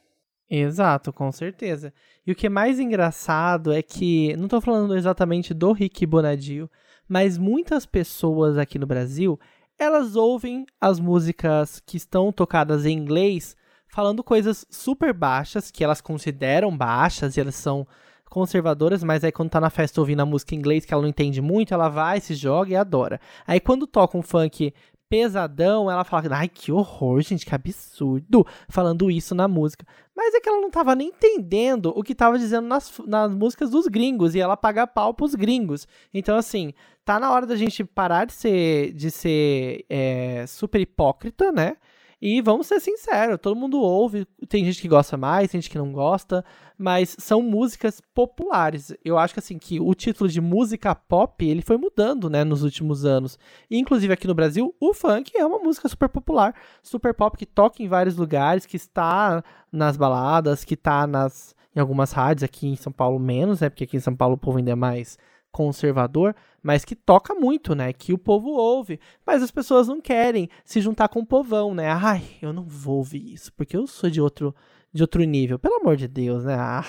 Exato, 0.48 1.12
com 1.12 1.30
certeza. 1.30 1.92
E 2.26 2.32
o 2.32 2.34
que 2.34 2.46
é 2.46 2.50
mais 2.50 2.78
engraçado 2.78 3.72
é 3.72 3.82
que, 3.82 4.36
não 4.36 4.44
estou 4.44 4.60
falando 4.60 4.96
exatamente 4.96 5.54
do 5.54 5.72
Rick 5.72 6.04
Bonadio, 6.04 6.70
mas 7.08 7.38
muitas 7.38 7.86
pessoas 7.86 8.58
aqui 8.58 8.78
no 8.78 8.86
Brasil, 8.86 9.38
elas 9.78 10.14
ouvem 10.14 10.66
as 10.80 11.00
músicas 11.00 11.80
que 11.80 11.96
estão 11.96 12.30
tocadas 12.30 12.84
em 12.84 12.96
inglês 12.96 13.56
falando 13.90 14.22
coisas 14.24 14.66
super 14.70 15.12
baixas, 15.12 15.70
que 15.70 15.84
elas 15.84 16.00
consideram 16.00 16.76
baixas 16.76 17.36
e 17.36 17.40
elas 17.40 17.56
são 17.56 17.86
conservadoras, 18.30 19.02
mas 19.02 19.24
aí 19.24 19.32
quando 19.32 19.50
tá 19.50 19.60
na 19.60 19.70
festa 19.70 20.00
ouvindo 20.00 20.20
a 20.20 20.26
música 20.26 20.54
em 20.54 20.58
inglês, 20.58 20.84
que 20.84 20.94
ela 20.94 21.02
não 21.02 21.08
entende 21.08 21.42
muito, 21.42 21.74
ela 21.74 21.88
vai, 21.88 22.20
se 22.20 22.34
joga 22.34 22.70
e 22.70 22.76
adora. 22.76 23.20
Aí 23.46 23.58
quando 23.58 23.88
toca 23.88 24.16
um 24.16 24.22
funk 24.22 24.72
pesadão, 25.10 25.90
ela 25.90 26.04
fala, 26.04 26.36
ai, 26.36 26.48
que 26.48 26.70
horror, 26.70 27.20
gente, 27.20 27.44
que 27.44 27.52
absurdo, 27.52 28.46
falando 28.68 29.10
isso 29.10 29.34
na 29.34 29.48
música. 29.48 29.84
Mas 30.16 30.32
é 30.32 30.40
que 30.40 30.48
ela 30.48 30.60
não 30.60 30.70
tava 30.70 30.94
nem 30.94 31.08
entendendo 31.08 31.92
o 31.96 32.04
que 32.04 32.14
tava 32.14 32.38
dizendo 32.38 32.68
nas, 32.68 32.96
nas 33.04 33.34
músicas 33.34 33.70
dos 33.70 33.88
gringos, 33.88 34.36
e 34.36 34.40
ela 34.40 34.56
paga 34.56 34.86
pau 34.86 35.12
pros 35.12 35.34
gringos. 35.34 35.88
Então, 36.14 36.36
assim, 36.36 36.72
tá 37.04 37.18
na 37.18 37.32
hora 37.32 37.44
da 37.44 37.56
gente 37.56 37.82
parar 37.82 38.24
de 38.24 38.32
ser, 38.32 38.92
de 38.92 39.10
ser 39.10 39.84
é, 39.90 40.44
super 40.46 40.80
hipócrita, 40.80 41.50
né? 41.50 41.76
E 42.22 42.42
vamos 42.42 42.66
ser 42.66 42.80
sinceros, 42.80 43.38
todo 43.40 43.56
mundo 43.56 43.80
ouve, 43.80 44.26
tem 44.46 44.62
gente 44.64 44.82
que 44.82 44.88
gosta 44.88 45.16
mais, 45.16 45.50
tem 45.50 45.60
gente 45.60 45.70
que 45.70 45.78
não 45.78 45.90
gosta, 45.90 46.44
mas 46.76 47.16
são 47.18 47.40
músicas 47.40 48.02
populares. 48.14 48.94
Eu 49.02 49.16
acho 49.16 49.32
que 49.32 49.40
assim 49.40 49.58
que 49.58 49.80
o 49.80 49.94
título 49.94 50.28
de 50.28 50.38
música 50.38 50.94
pop, 50.94 51.42
ele 51.42 51.62
foi 51.62 51.78
mudando, 51.78 52.28
né, 52.28 52.44
nos 52.44 52.62
últimos 52.62 53.06
anos. 53.06 53.38
Inclusive 53.70 54.12
aqui 54.12 54.26
no 54.26 54.34
Brasil, 54.34 54.74
o 54.78 54.92
funk 54.92 55.32
é 55.34 55.46
uma 55.46 55.58
música 55.58 55.88
super 55.88 56.10
popular, 56.10 56.54
super 56.82 57.14
pop 57.14 57.38
que 57.38 57.46
toca 57.46 57.82
em 57.82 57.88
vários 57.88 58.16
lugares, 58.16 58.66
que 58.66 58.76
está 58.76 59.42
nas 59.72 59.96
baladas, 59.96 60.62
que 60.62 60.74
está 60.74 61.06
nas 61.06 61.54
em 61.74 61.80
algumas 61.80 62.12
rádios 62.12 62.42
aqui 62.42 62.66
em 62.66 62.76
São 62.76 62.92
Paulo 62.92 63.18
menos, 63.18 63.60
né? 63.60 63.68
Porque 63.68 63.84
aqui 63.84 63.96
em 63.96 64.00
São 64.00 64.14
Paulo 64.14 64.34
o 64.34 64.38
povo 64.38 64.58
ainda 64.58 64.72
é 64.72 64.74
mais 64.74 65.16
conservador, 65.50 66.34
mas 66.62 66.84
que 66.84 66.94
toca 66.94 67.34
muito, 67.34 67.74
né? 67.74 67.92
Que 67.92 68.12
o 68.12 68.18
povo 68.18 68.50
ouve. 68.50 69.00
Mas 69.26 69.42
as 69.42 69.50
pessoas 69.50 69.88
não 69.88 70.00
querem 70.00 70.48
se 70.64 70.80
juntar 70.80 71.08
com 71.08 71.20
o 71.20 71.26
povão, 71.26 71.74
né? 71.74 71.88
Ai, 71.90 72.22
eu 72.40 72.52
não 72.52 72.64
vou 72.64 72.98
ouvir 72.98 73.32
isso, 73.32 73.52
porque 73.54 73.76
eu 73.76 73.86
sou 73.86 74.10
de 74.10 74.20
outro, 74.20 74.54
de 74.92 75.02
outro 75.02 75.22
nível. 75.24 75.58
Pelo 75.58 75.76
amor 75.76 75.96
de 75.96 76.08
Deus, 76.08 76.44
né? 76.44 76.54
Ah, 76.54 76.84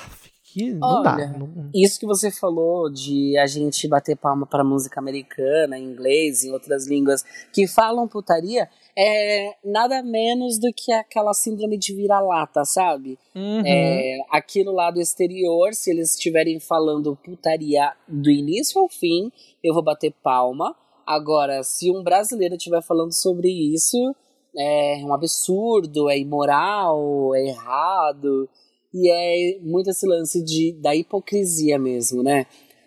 que 0.52 0.74
não 0.74 1.00
Olha, 1.00 1.04
dá. 1.04 1.28
Não... 1.38 1.70
Isso 1.74 2.00
que 2.00 2.06
você 2.06 2.30
falou 2.30 2.92
de 2.92 3.38
a 3.38 3.48
gente 3.48 3.88
bater 3.88 4.18
palma 4.18 4.46
para 4.46 4.64
música 4.64 5.00
americana, 5.00 5.78
em 5.78 5.84
inglês, 5.84 6.44
em 6.44 6.52
outras 6.52 6.88
línguas 6.88 7.24
que 7.54 7.68
falam 7.68 8.08
putaria, 8.08 8.68
é 8.98 9.56
nada 9.64 10.04
menos 10.04 10.60
do 10.60 10.72
que 10.76 10.92
aquela 10.92 11.34
síndrome 11.34 11.78
de 11.78 11.96
vira-lata, 11.96 12.66
sabe? 12.66 13.18
Uhum. 13.34 13.64
É, 13.66 14.20
aquilo 14.30 14.74
lá 14.74 14.92
do 14.92 15.00
exterior, 15.00 15.74
se 15.74 15.92
eles 15.92 16.14
estiverem 16.16 16.60
falando 16.60 17.18
putaria 17.24 17.94
do 18.08 18.30
início 18.30 18.82
ao 18.82 18.90
fim, 18.90 19.32
eu 19.64 19.74
vou 19.74 19.84
bater 19.84 20.14
palma. 20.22 20.76
Agora, 21.08 21.64
se 21.64 21.90
um 21.90 22.04
brasileiro 22.04 22.56
estiver 22.56 22.82
falando 22.84 23.14
sobre 23.14 23.50
isso, 23.50 24.14
é 24.58 25.02
um 25.06 25.14
absurdo, 25.14 26.10
é 26.10 26.20
imoral, 26.20 27.34
é 27.36 27.48
errado. 27.48 28.50
E 28.93 29.10
é 29.10 29.60
muito 29.62 29.89
esse 29.89 30.06
lance 30.06 30.43
de, 30.43 30.73
da 30.73 30.95
hipocrisia 30.95 31.80
mesmo, 31.80 32.21
né? 32.21 32.45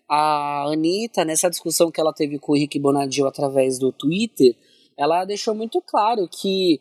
A 0.09 0.65
Anitta, 0.71 1.25
nessa 1.25 1.49
discussão 1.49 1.91
que 1.91 2.01
ela 2.01 2.13
teve 2.13 2.39
com 2.39 2.53
o 2.53 2.57
Rick 2.57 2.79
Bonadio 2.79 3.27
através 3.27 3.79
do 3.79 3.91
Twitter, 3.91 4.55
ela 4.97 5.25
deixou 5.25 5.55
muito 5.55 5.81
claro 5.81 6.29
que 6.29 6.81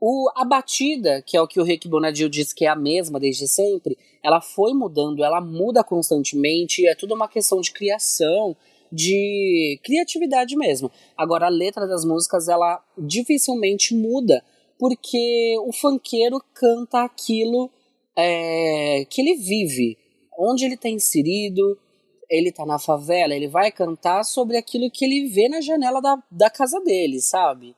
o, 0.00 0.28
a 0.36 0.44
batida, 0.44 1.22
que 1.22 1.36
é 1.36 1.40
o 1.40 1.46
que 1.46 1.60
o 1.60 1.62
Rick 1.62 1.88
Bonadio 1.88 2.28
diz 2.28 2.52
que 2.52 2.66
é 2.66 2.68
a 2.68 2.76
mesma 2.76 3.20
desde 3.20 3.46
sempre, 3.46 3.96
ela 4.22 4.40
foi 4.40 4.74
mudando, 4.74 5.24
ela 5.24 5.40
muda 5.40 5.84
constantemente, 5.84 6.86
é 6.86 6.94
tudo 6.94 7.14
uma 7.14 7.28
questão 7.28 7.60
de 7.60 7.72
criação, 7.72 8.56
de 8.90 9.80
criatividade 9.82 10.56
mesmo. 10.56 10.90
Agora, 11.16 11.46
a 11.46 11.50
letra 11.50 11.86
das 11.86 12.04
músicas, 12.04 12.48
ela 12.48 12.84
dificilmente 12.98 13.94
muda, 13.94 14.44
porque 14.78 15.56
o 15.64 15.72
funkeiro 15.72 16.42
canta 16.52 17.02
aquilo 17.02 17.70
é, 18.16 19.04
que 19.10 19.20
ele 19.20 19.36
vive, 19.36 19.96
onde 20.38 20.64
ele 20.64 20.74
está 20.74 20.88
inserido, 20.88 21.78
ele 22.30 22.52
tá 22.52 22.64
na 22.64 22.78
favela, 22.78 23.34
ele 23.34 23.48
vai 23.48 23.70
cantar 23.70 24.24
sobre 24.24 24.56
aquilo 24.56 24.90
que 24.90 25.04
ele 25.04 25.28
vê 25.28 25.48
na 25.48 25.60
janela 25.60 26.00
da, 26.00 26.22
da 26.30 26.50
casa 26.50 26.80
dele, 26.80 27.20
sabe? 27.20 27.74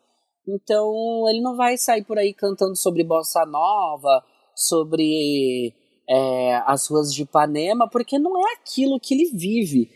Então 0.48 1.28
ele 1.28 1.40
não 1.40 1.56
vai 1.56 1.76
sair 1.76 2.04
por 2.04 2.18
aí 2.18 2.32
cantando 2.32 2.76
sobre 2.76 3.02
bossa 3.02 3.44
nova, 3.44 4.22
sobre 4.54 5.74
é, 6.08 6.54
as 6.66 6.88
ruas 6.88 7.12
de 7.12 7.22
Ipanema, 7.22 7.88
porque 7.90 8.18
não 8.18 8.38
é 8.38 8.54
aquilo 8.54 9.00
que 9.00 9.14
ele 9.14 9.30
vive. 9.34 9.90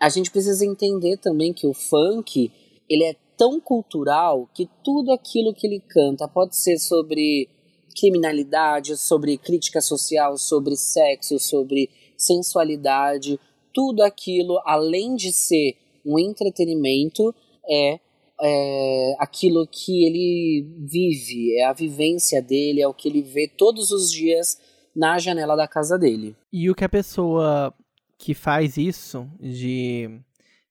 A 0.00 0.08
gente 0.08 0.30
precisa 0.30 0.66
entender 0.66 1.16
também 1.18 1.52
que 1.52 1.66
o 1.66 1.72
funk 1.72 2.50
ele 2.90 3.04
é 3.04 3.16
tão 3.36 3.60
cultural 3.60 4.48
que 4.52 4.68
tudo 4.84 5.12
aquilo 5.12 5.54
que 5.54 5.66
ele 5.66 5.80
canta 5.80 6.28
pode 6.28 6.56
ser 6.56 6.78
sobre 6.78 7.48
criminalidade, 7.94 8.96
sobre 8.96 9.36
crítica 9.36 9.80
social, 9.80 10.36
sobre 10.38 10.76
sexo, 10.76 11.38
sobre 11.38 11.90
sensualidade, 12.16 13.38
tudo 13.72 14.02
aquilo, 14.02 14.60
além 14.64 15.16
de 15.16 15.32
ser 15.32 15.76
um 16.04 16.18
entretenimento, 16.18 17.34
é, 17.68 18.00
é 18.40 19.14
aquilo 19.18 19.66
que 19.66 20.04
ele 20.04 20.66
vive, 20.78 21.56
é 21.58 21.64
a 21.64 21.72
vivência 21.72 22.42
dele, 22.42 22.80
é 22.80 22.88
o 22.88 22.94
que 22.94 23.08
ele 23.08 23.22
vê 23.22 23.48
todos 23.48 23.90
os 23.90 24.10
dias 24.10 24.58
na 24.94 25.18
janela 25.18 25.56
da 25.56 25.66
casa 25.66 25.98
dele. 25.98 26.36
E 26.52 26.70
o 26.70 26.74
que 26.74 26.84
a 26.84 26.88
pessoa 26.88 27.74
que 28.18 28.34
faz 28.34 28.76
isso, 28.76 29.28
de 29.40 30.20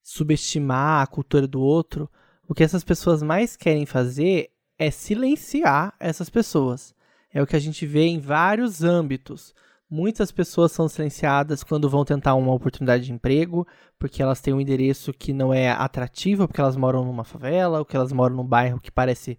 subestimar 0.01 1.03
a 1.03 1.07
cultura 1.07 1.47
do 1.47 1.61
outro, 1.61 2.09
o 2.47 2.53
que 2.53 2.63
essas 2.63 2.83
pessoas 2.83 3.21
mais 3.21 3.55
querem 3.55 3.85
fazer 3.85 4.51
é 4.77 4.89
silenciar 4.89 5.93
essas 5.99 6.29
pessoas. 6.29 6.93
É 7.33 7.41
o 7.41 7.47
que 7.47 7.55
a 7.55 7.59
gente 7.59 7.85
vê 7.85 8.05
em 8.05 8.19
vários 8.19 8.83
âmbitos. 8.83 9.53
Muitas 9.89 10.31
pessoas 10.31 10.71
são 10.71 10.87
silenciadas 10.87 11.63
quando 11.63 11.89
vão 11.89 12.05
tentar 12.05 12.35
uma 12.35 12.53
oportunidade 12.53 13.05
de 13.05 13.11
emprego, 13.11 13.67
porque 13.99 14.23
elas 14.23 14.39
têm 14.39 14.53
um 14.53 14.61
endereço 14.61 15.11
que 15.13 15.33
não 15.33 15.53
é 15.53 15.69
atrativo, 15.69 16.47
porque 16.47 16.61
elas 16.61 16.77
moram 16.77 17.03
numa 17.03 17.25
favela, 17.25 17.79
ou 17.79 17.85
que 17.85 17.95
elas 17.95 18.13
moram 18.13 18.37
num 18.37 18.45
bairro 18.45 18.79
que 18.79 18.91
parece 18.91 19.37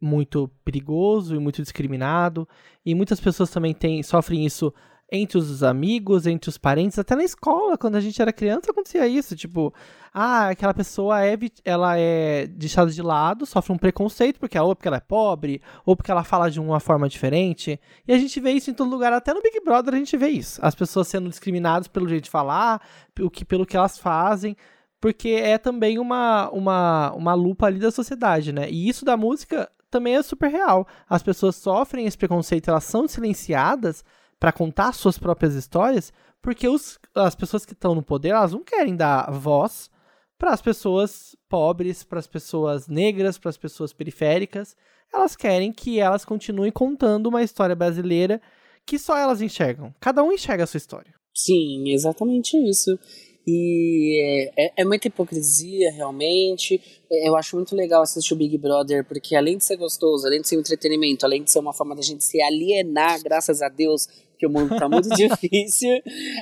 muito 0.00 0.48
perigoso 0.64 1.34
e 1.34 1.38
muito 1.38 1.62
discriminado. 1.62 2.48
E 2.84 2.94
muitas 2.94 3.18
pessoas 3.18 3.50
também 3.50 3.74
têm, 3.74 4.02
sofrem 4.02 4.44
isso 4.44 4.72
entre 5.10 5.38
os 5.38 5.62
amigos, 5.62 6.26
entre 6.26 6.50
os 6.50 6.58
parentes, 6.58 6.98
até 6.98 7.16
na 7.16 7.24
escola, 7.24 7.78
quando 7.78 7.96
a 7.96 8.00
gente 8.00 8.20
era 8.20 8.32
criança, 8.32 8.70
acontecia 8.70 9.06
isso, 9.08 9.34
tipo, 9.34 9.72
ah, 10.12 10.48
aquela 10.50 10.74
pessoa 10.74 11.24
é, 11.24 11.34
ela 11.64 11.96
é 11.98 12.46
deixada 12.46 12.90
de 12.90 13.00
lado, 13.00 13.46
sofre 13.46 13.72
um 13.72 13.78
preconceito, 13.78 14.38
porque 14.38 14.58
ou 14.58 14.76
porque 14.76 14.86
ela 14.86 14.98
é 14.98 15.00
pobre, 15.00 15.62
ou 15.86 15.96
porque 15.96 16.10
ela 16.10 16.24
fala 16.24 16.50
de 16.50 16.60
uma 16.60 16.78
forma 16.78 17.08
diferente, 17.08 17.80
e 18.06 18.12
a 18.12 18.18
gente 18.18 18.38
vê 18.38 18.52
isso 18.52 18.70
em 18.70 18.74
todo 18.74 18.90
lugar, 18.90 19.12
até 19.12 19.32
no 19.32 19.40
Big 19.40 19.60
Brother 19.64 19.94
a 19.94 19.98
gente 19.98 20.16
vê 20.16 20.28
isso, 20.28 20.60
as 20.62 20.74
pessoas 20.74 21.08
sendo 21.08 21.30
discriminadas 21.30 21.88
pelo 21.88 22.08
jeito 22.08 22.24
de 22.24 22.30
falar, 22.30 22.82
pelo 23.14 23.30
que, 23.30 23.46
pelo 23.46 23.64
que 23.64 23.76
elas 23.76 23.98
fazem, 23.98 24.56
porque 25.00 25.30
é 25.30 25.56
também 25.56 25.98
uma, 25.98 26.50
uma, 26.50 27.12
uma 27.12 27.34
lupa 27.34 27.66
ali 27.66 27.78
da 27.78 27.90
sociedade, 27.90 28.52
né, 28.52 28.68
e 28.70 28.88
isso 28.88 29.06
da 29.06 29.16
música 29.16 29.70
também 29.90 30.16
é 30.16 30.22
super 30.22 30.50
real, 30.50 30.86
as 31.08 31.22
pessoas 31.22 31.56
sofrem 31.56 32.04
esse 32.04 32.18
preconceito, 32.18 32.68
elas 32.68 32.84
são 32.84 33.08
silenciadas, 33.08 34.04
para 34.38 34.52
contar 34.52 34.92
suas 34.92 35.18
próprias 35.18 35.54
histórias, 35.54 36.12
porque 36.40 36.68
os, 36.68 36.98
as 37.14 37.34
pessoas 37.34 37.66
que 37.66 37.72
estão 37.72 37.94
no 37.94 38.02
poder, 38.02 38.30
elas 38.30 38.52
não 38.52 38.62
querem 38.62 38.96
dar 38.96 39.30
voz 39.30 39.90
para 40.38 40.52
as 40.52 40.62
pessoas 40.62 41.36
pobres, 41.48 42.04
para 42.04 42.20
as 42.20 42.26
pessoas 42.26 42.86
negras, 42.86 43.36
para 43.38 43.50
as 43.50 43.56
pessoas 43.56 43.92
periféricas. 43.92 44.76
Elas 45.12 45.34
querem 45.34 45.72
que 45.72 45.98
elas 45.98 46.24
continuem 46.24 46.70
contando 46.70 47.26
uma 47.26 47.42
história 47.42 47.74
brasileira 47.74 48.40
que 48.86 48.98
só 48.98 49.16
elas 49.16 49.42
enxergam. 49.42 49.92
Cada 50.00 50.22
um 50.22 50.32
enxerga 50.32 50.64
a 50.64 50.66
sua 50.66 50.78
história. 50.78 51.14
Sim, 51.34 51.92
exatamente 51.92 52.56
isso. 52.56 52.98
E 53.46 54.20
é, 54.22 54.66
é, 54.66 54.72
é, 54.78 54.84
muita 54.84 55.08
hipocrisia, 55.08 55.90
realmente. 55.92 56.80
Eu 57.10 57.34
acho 57.34 57.56
muito 57.56 57.74
legal 57.74 58.02
assistir 58.02 58.34
o 58.34 58.36
Big 58.36 58.58
Brother, 58.58 59.04
porque 59.06 59.34
além 59.34 59.56
de 59.56 59.64
ser 59.64 59.76
gostoso, 59.76 60.26
além 60.26 60.42
de 60.42 60.48
ser 60.48 60.58
um 60.58 60.60
entretenimento, 60.60 61.24
além 61.24 61.42
de 61.42 61.50
ser 61.50 61.58
uma 61.58 61.72
forma 61.72 61.96
da 61.96 62.02
gente 62.02 62.24
se 62.24 62.42
alienar, 62.42 63.22
graças 63.22 63.62
a 63.62 63.70
Deus, 63.70 64.06
que 64.38 64.46
o 64.46 64.50
mundo 64.50 64.76
tá 64.78 64.88
muito 64.88 65.08
difícil, 65.16 66.00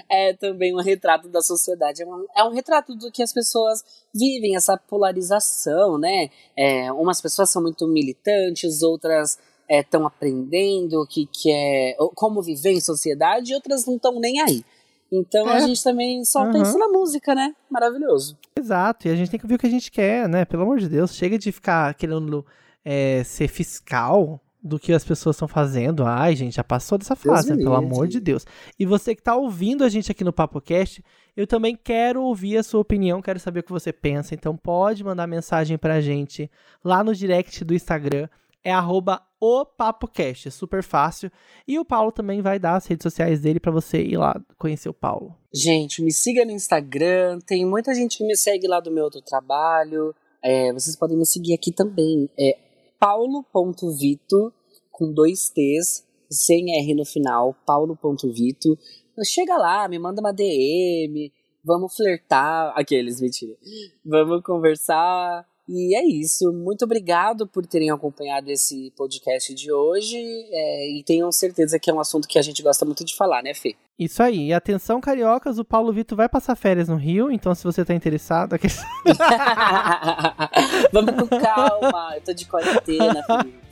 é 0.08 0.34
também 0.34 0.74
um 0.74 0.80
retrato 0.80 1.28
da 1.28 1.40
sociedade. 1.40 2.02
É 2.02 2.06
um, 2.06 2.26
é 2.36 2.44
um 2.44 2.52
retrato 2.52 2.94
do 2.94 3.10
que 3.10 3.22
as 3.22 3.32
pessoas 3.32 3.82
vivem, 4.14 4.54
essa 4.54 4.76
polarização, 4.76 5.98
né? 5.98 6.28
É, 6.56 6.92
umas 6.92 7.20
pessoas 7.20 7.50
são 7.50 7.62
muito 7.62 7.88
militantes, 7.88 8.82
outras 8.82 9.38
estão 9.68 10.02
é, 10.02 10.06
aprendendo 10.06 11.06
que, 11.08 11.26
que 11.26 11.50
é, 11.50 11.96
como 12.14 12.42
viver 12.42 12.70
em 12.70 12.80
sociedade, 12.80 13.52
e 13.52 13.54
outras 13.54 13.86
não 13.86 13.96
estão 13.96 14.20
nem 14.20 14.40
aí. 14.40 14.64
Então 15.10 15.48
é. 15.48 15.56
a 15.56 15.60
gente 15.60 15.82
também 15.82 16.24
só 16.24 16.44
uhum. 16.44 16.52
pensa 16.52 16.76
na 16.78 16.88
música, 16.88 17.34
né? 17.34 17.54
Maravilhoso. 17.70 18.36
Exato, 18.58 19.08
e 19.08 19.10
a 19.10 19.16
gente 19.16 19.30
tem 19.30 19.40
que 19.40 19.46
ver 19.46 19.54
o 19.54 19.58
que 19.58 19.66
a 19.66 19.70
gente 19.70 19.90
quer, 19.90 20.28
né? 20.28 20.44
Pelo 20.44 20.62
amor 20.62 20.78
de 20.78 20.88
Deus, 20.88 21.14
chega 21.14 21.38
de 21.38 21.50
ficar 21.52 21.94
querendo 21.94 22.44
é, 22.84 23.22
ser 23.24 23.48
fiscal 23.48 24.40
do 24.66 24.78
que 24.78 24.92
as 24.92 25.04
pessoas 25.04 25.36
estão 25.36 25.48
fazendo. 25.48 26.04
Ai, 26.04 26.34
gente, 26.34 26.56
já 26.56 26.64
passou 26.64 26.98
dessa 26.98 27.14
fase, 27.14 27.50
né? 27.50 27.56
pelo 27.56 27.74
amor 27.74 28.08
de 28.08 28.20
Deus. 28.20 28.44
E 28.78 28.84
você 28.84 29.14
que 29.14 29.20
está 29.20 29.36
ouvindo 29.36 29.84
a 29.84 29.88
gente 29.88 30.10
aqui 30.10 30.24
no 30.24 30.32
PapoCast, 30.32 31.04
eu 31.36 31.46
também 31.46 31.76
quero 31.76 32.22
ouvir 32.22 32.56
a 32.56 32.62
sua 32.62 32.80
opinião, 32.80 33.22
quero 33.22 33.38
saber 33.38 33.60
o 33.60 33.62
que 33.62 33.72
você 33.72 33.92
pensa. 33.92 34.34
Então 34.34 34.56
pode 34.56 35.04
mandar 35.04 35.26
mensagem 35.26 35.78
pra 35.78 36.00
gente 36.00 36.50
lá 36.84 37.04
no 37.04 37.14
direct 37.14 37.64
do 37.64 37.74
Instagram, 37.74 38.28
é 38.64 38.72
arroba 38.72 39.22
o 39.40 39.64
Papo 39.64 40.08
Cast. 40.08 40.48
É 40.48 40.50
super 40.50 40.82
fácil. 40.82 41.30
E 41.68 41.78
o 41.78 41.84
Paulo 41.84 42.10
também 42.10 42.42
vai 42.42 42.58
dar 42.58 42.74
as 42.74 42.86
redes 42.86 43.04
sociais 43.04 43.40
dele 43.40 43.60
para 43.60 43.70
você 43.70 44.02
ir 44.02 44.16
lá 44.16 44.40
conhecer 44.58 44.88
o 44.88 44.94
Paulo. 44.94 45.36
Gente, 45.54 46.02
me 46.02 46.12
siga 46.12 46.44
no 46.44 46.50
Instagram. 46.50 47.38
Tem 47.46 47.64
muita 47.64 47.94
gente 47.94 48.18
que 48.18 48.24
me 48.24 48.36
segue 48.36 48.66
lá 48.66 48.80
do 48.80 48.90
meu 48.90 49.04
outro 49.04 49.20
trabalho. 49.20 50.14
É, 50.42 50.72
vocês 50.72 50.96
podem 50.96 51.16
me 51.16 51.24
seguir 51.24 51.54
aqui 51.54 51.70
também. 51.70 52.28
É 52.36 52.58
paulo.vito, 52.98 54.52
com 54.96 55.12
dois 55.12 55.50
T's, 55.50 56.06
sem 56.30 56.72
R 56.80 56.94
no 56.94 57.04
final, 57.04 57.54
paulo.vito. 57.66 58.78
Chega 59.24 59.58
lá, 59.58 59.86
me 59.86 59.98
manda 59.98 60.22
uma 60.22 60.32
DM, 60.32 61.30
vamos 61.62 61.94
flertar. 61.94 62.72
Aqueles, 62.74 63.20
mentira. 63.20 63.54
Vamos 64.02 64.42
conversar. 64.42 65.46
E 65.68 65.94
é 65.94 66.02
isso. 66.02 66.50
Muito 66.50 66.84
obrigado 66.84 67.46
por 67.46 67.66
terem 67.66 67.90
acompanhado 67.90 68.50
esse 68.50 68.90
podcast 68.96 69.52
de 69.52 69.70
hoje. 69.70 70.16
É, 70.16 70.90
e 70.90 71.02
tenham 71.04 71.30
certeza 71.30 71.78
que 71.78 71.90
é 71.90 71.94
um 71.94 72.00
assunto 72.00 72.26
que 72.26 72.38
a 72.38 72.42
gente 72.42 72.62
gosta 72.62 72.86
muito 72.86 73.04
de 73.04 73.14
falar, 73.14 73.42
né, 73.42 73.52
Fê? 73.52 73.76
Isso 73.98 74.22
aí. 74.22 74.46
E 74.46 74.52
atenção, 74.54 74.98
cariocas, 74.98 75.58
o 75.58 75.64
Paulo 75.64 75.92
Vitor 75.92 76.16
vai 76.16 76.28
passar 76.28 76.56
férias 76.56 76.88
no 76.88 76.96
Rio, 76.96 77.30
então 77.30 77.54
se 77.54 77.64
você 77.64 77.84
tá 77.84 77.94
interessado. 77.94 78.54
Aqui... 78.54 78.68
Vamos 80.92 81.14
com 81.16 81.38
calma, 81.38 82.12
eu 82.14 82.22
tô 82.22 82.32
de 82.32 82.46
quarentena, 82.46 83.22
filho. 83.42 83.65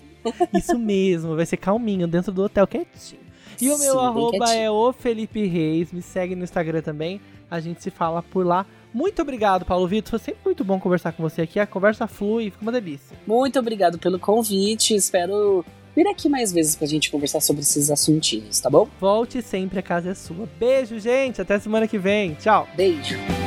Isso 0.52 0.78
mesmo, 0.78 1.36
vai 1.36 1.46
ser 1.46 1.56
calminho 1.56 2.06
dentro 2.06 2.32
do 2.32 2.42
hotel 2.44 2.66
quietinho. 2.66 3.22
E 3.60 3.70
o 3.70 3.78
meu 3.78 3.92
Sim, 3.92 3.98
arroba 3.98 4.54
é 4.54 4.70
o 4.70 4.92
Felipe 4.92 5.46
Reis. 5.46 5.92
Me 5.92 6.02
segue 6.02 6.34
no 6.34 6.44
Instagram 6.44 6.82
também. 6.82 7.20
A 7.50 7.60
gente 7.60 7.82
se 7.82 7.90
fala 7.90 8.22
por 8.22 8.44
lá. 8.44 8.66
Muito 8.92 9.20
obrigado, 9.22 9.64
Paulo 9.64 9.86
Vitor. 9.86 10.10
Foi 10.10 10.18
sempre 10.18 10.40
muito 10.44 10.64
bom 10.64 10.78
conversar 10.80 11.12
com 11.12 11.22
você 11.22 11.42
aqui. 11.42 11.58
A 11.58 11.66
conversa 11.66 12.06
flui, 12.06 12.50
fica 12.50 12.62
uma 12.62 12.72
delícia. 12.72 13.16
Muito 13.26 13.58
obrigado 13.58 13.98
pelo 13.98 14.18
convite. 14.18 14.94
Espero 14.94 15.64
vir 15.94 16.06
aqui 16.08 16.28
mais 16.28 16.52
vezes 16.52 16.74
pra 16.74 16.86
gente 16.86 17.10
conversar 17.10 17.40
sobre 17.40 17.62
esses 17.62 17.90
assuntinhos, 17.90 18.60
tá 18.60 18.68
bom? 18.68 18.88
Volte 19.00 19.40
sempre, 19.42 19.78
a 19.78 19.82
casa 19.82 20.10
é 20.10 20.14
sua. 20.14 20.48
Beijo, 20.58 20.98
gente. 20.98 21.40
Até 21.40 21.58
semana 21.58 21.86
que 21.86 21.98
vem. 21.98 22.34
Tchau. 22.34 22.68
Beijo. 22.76 23.43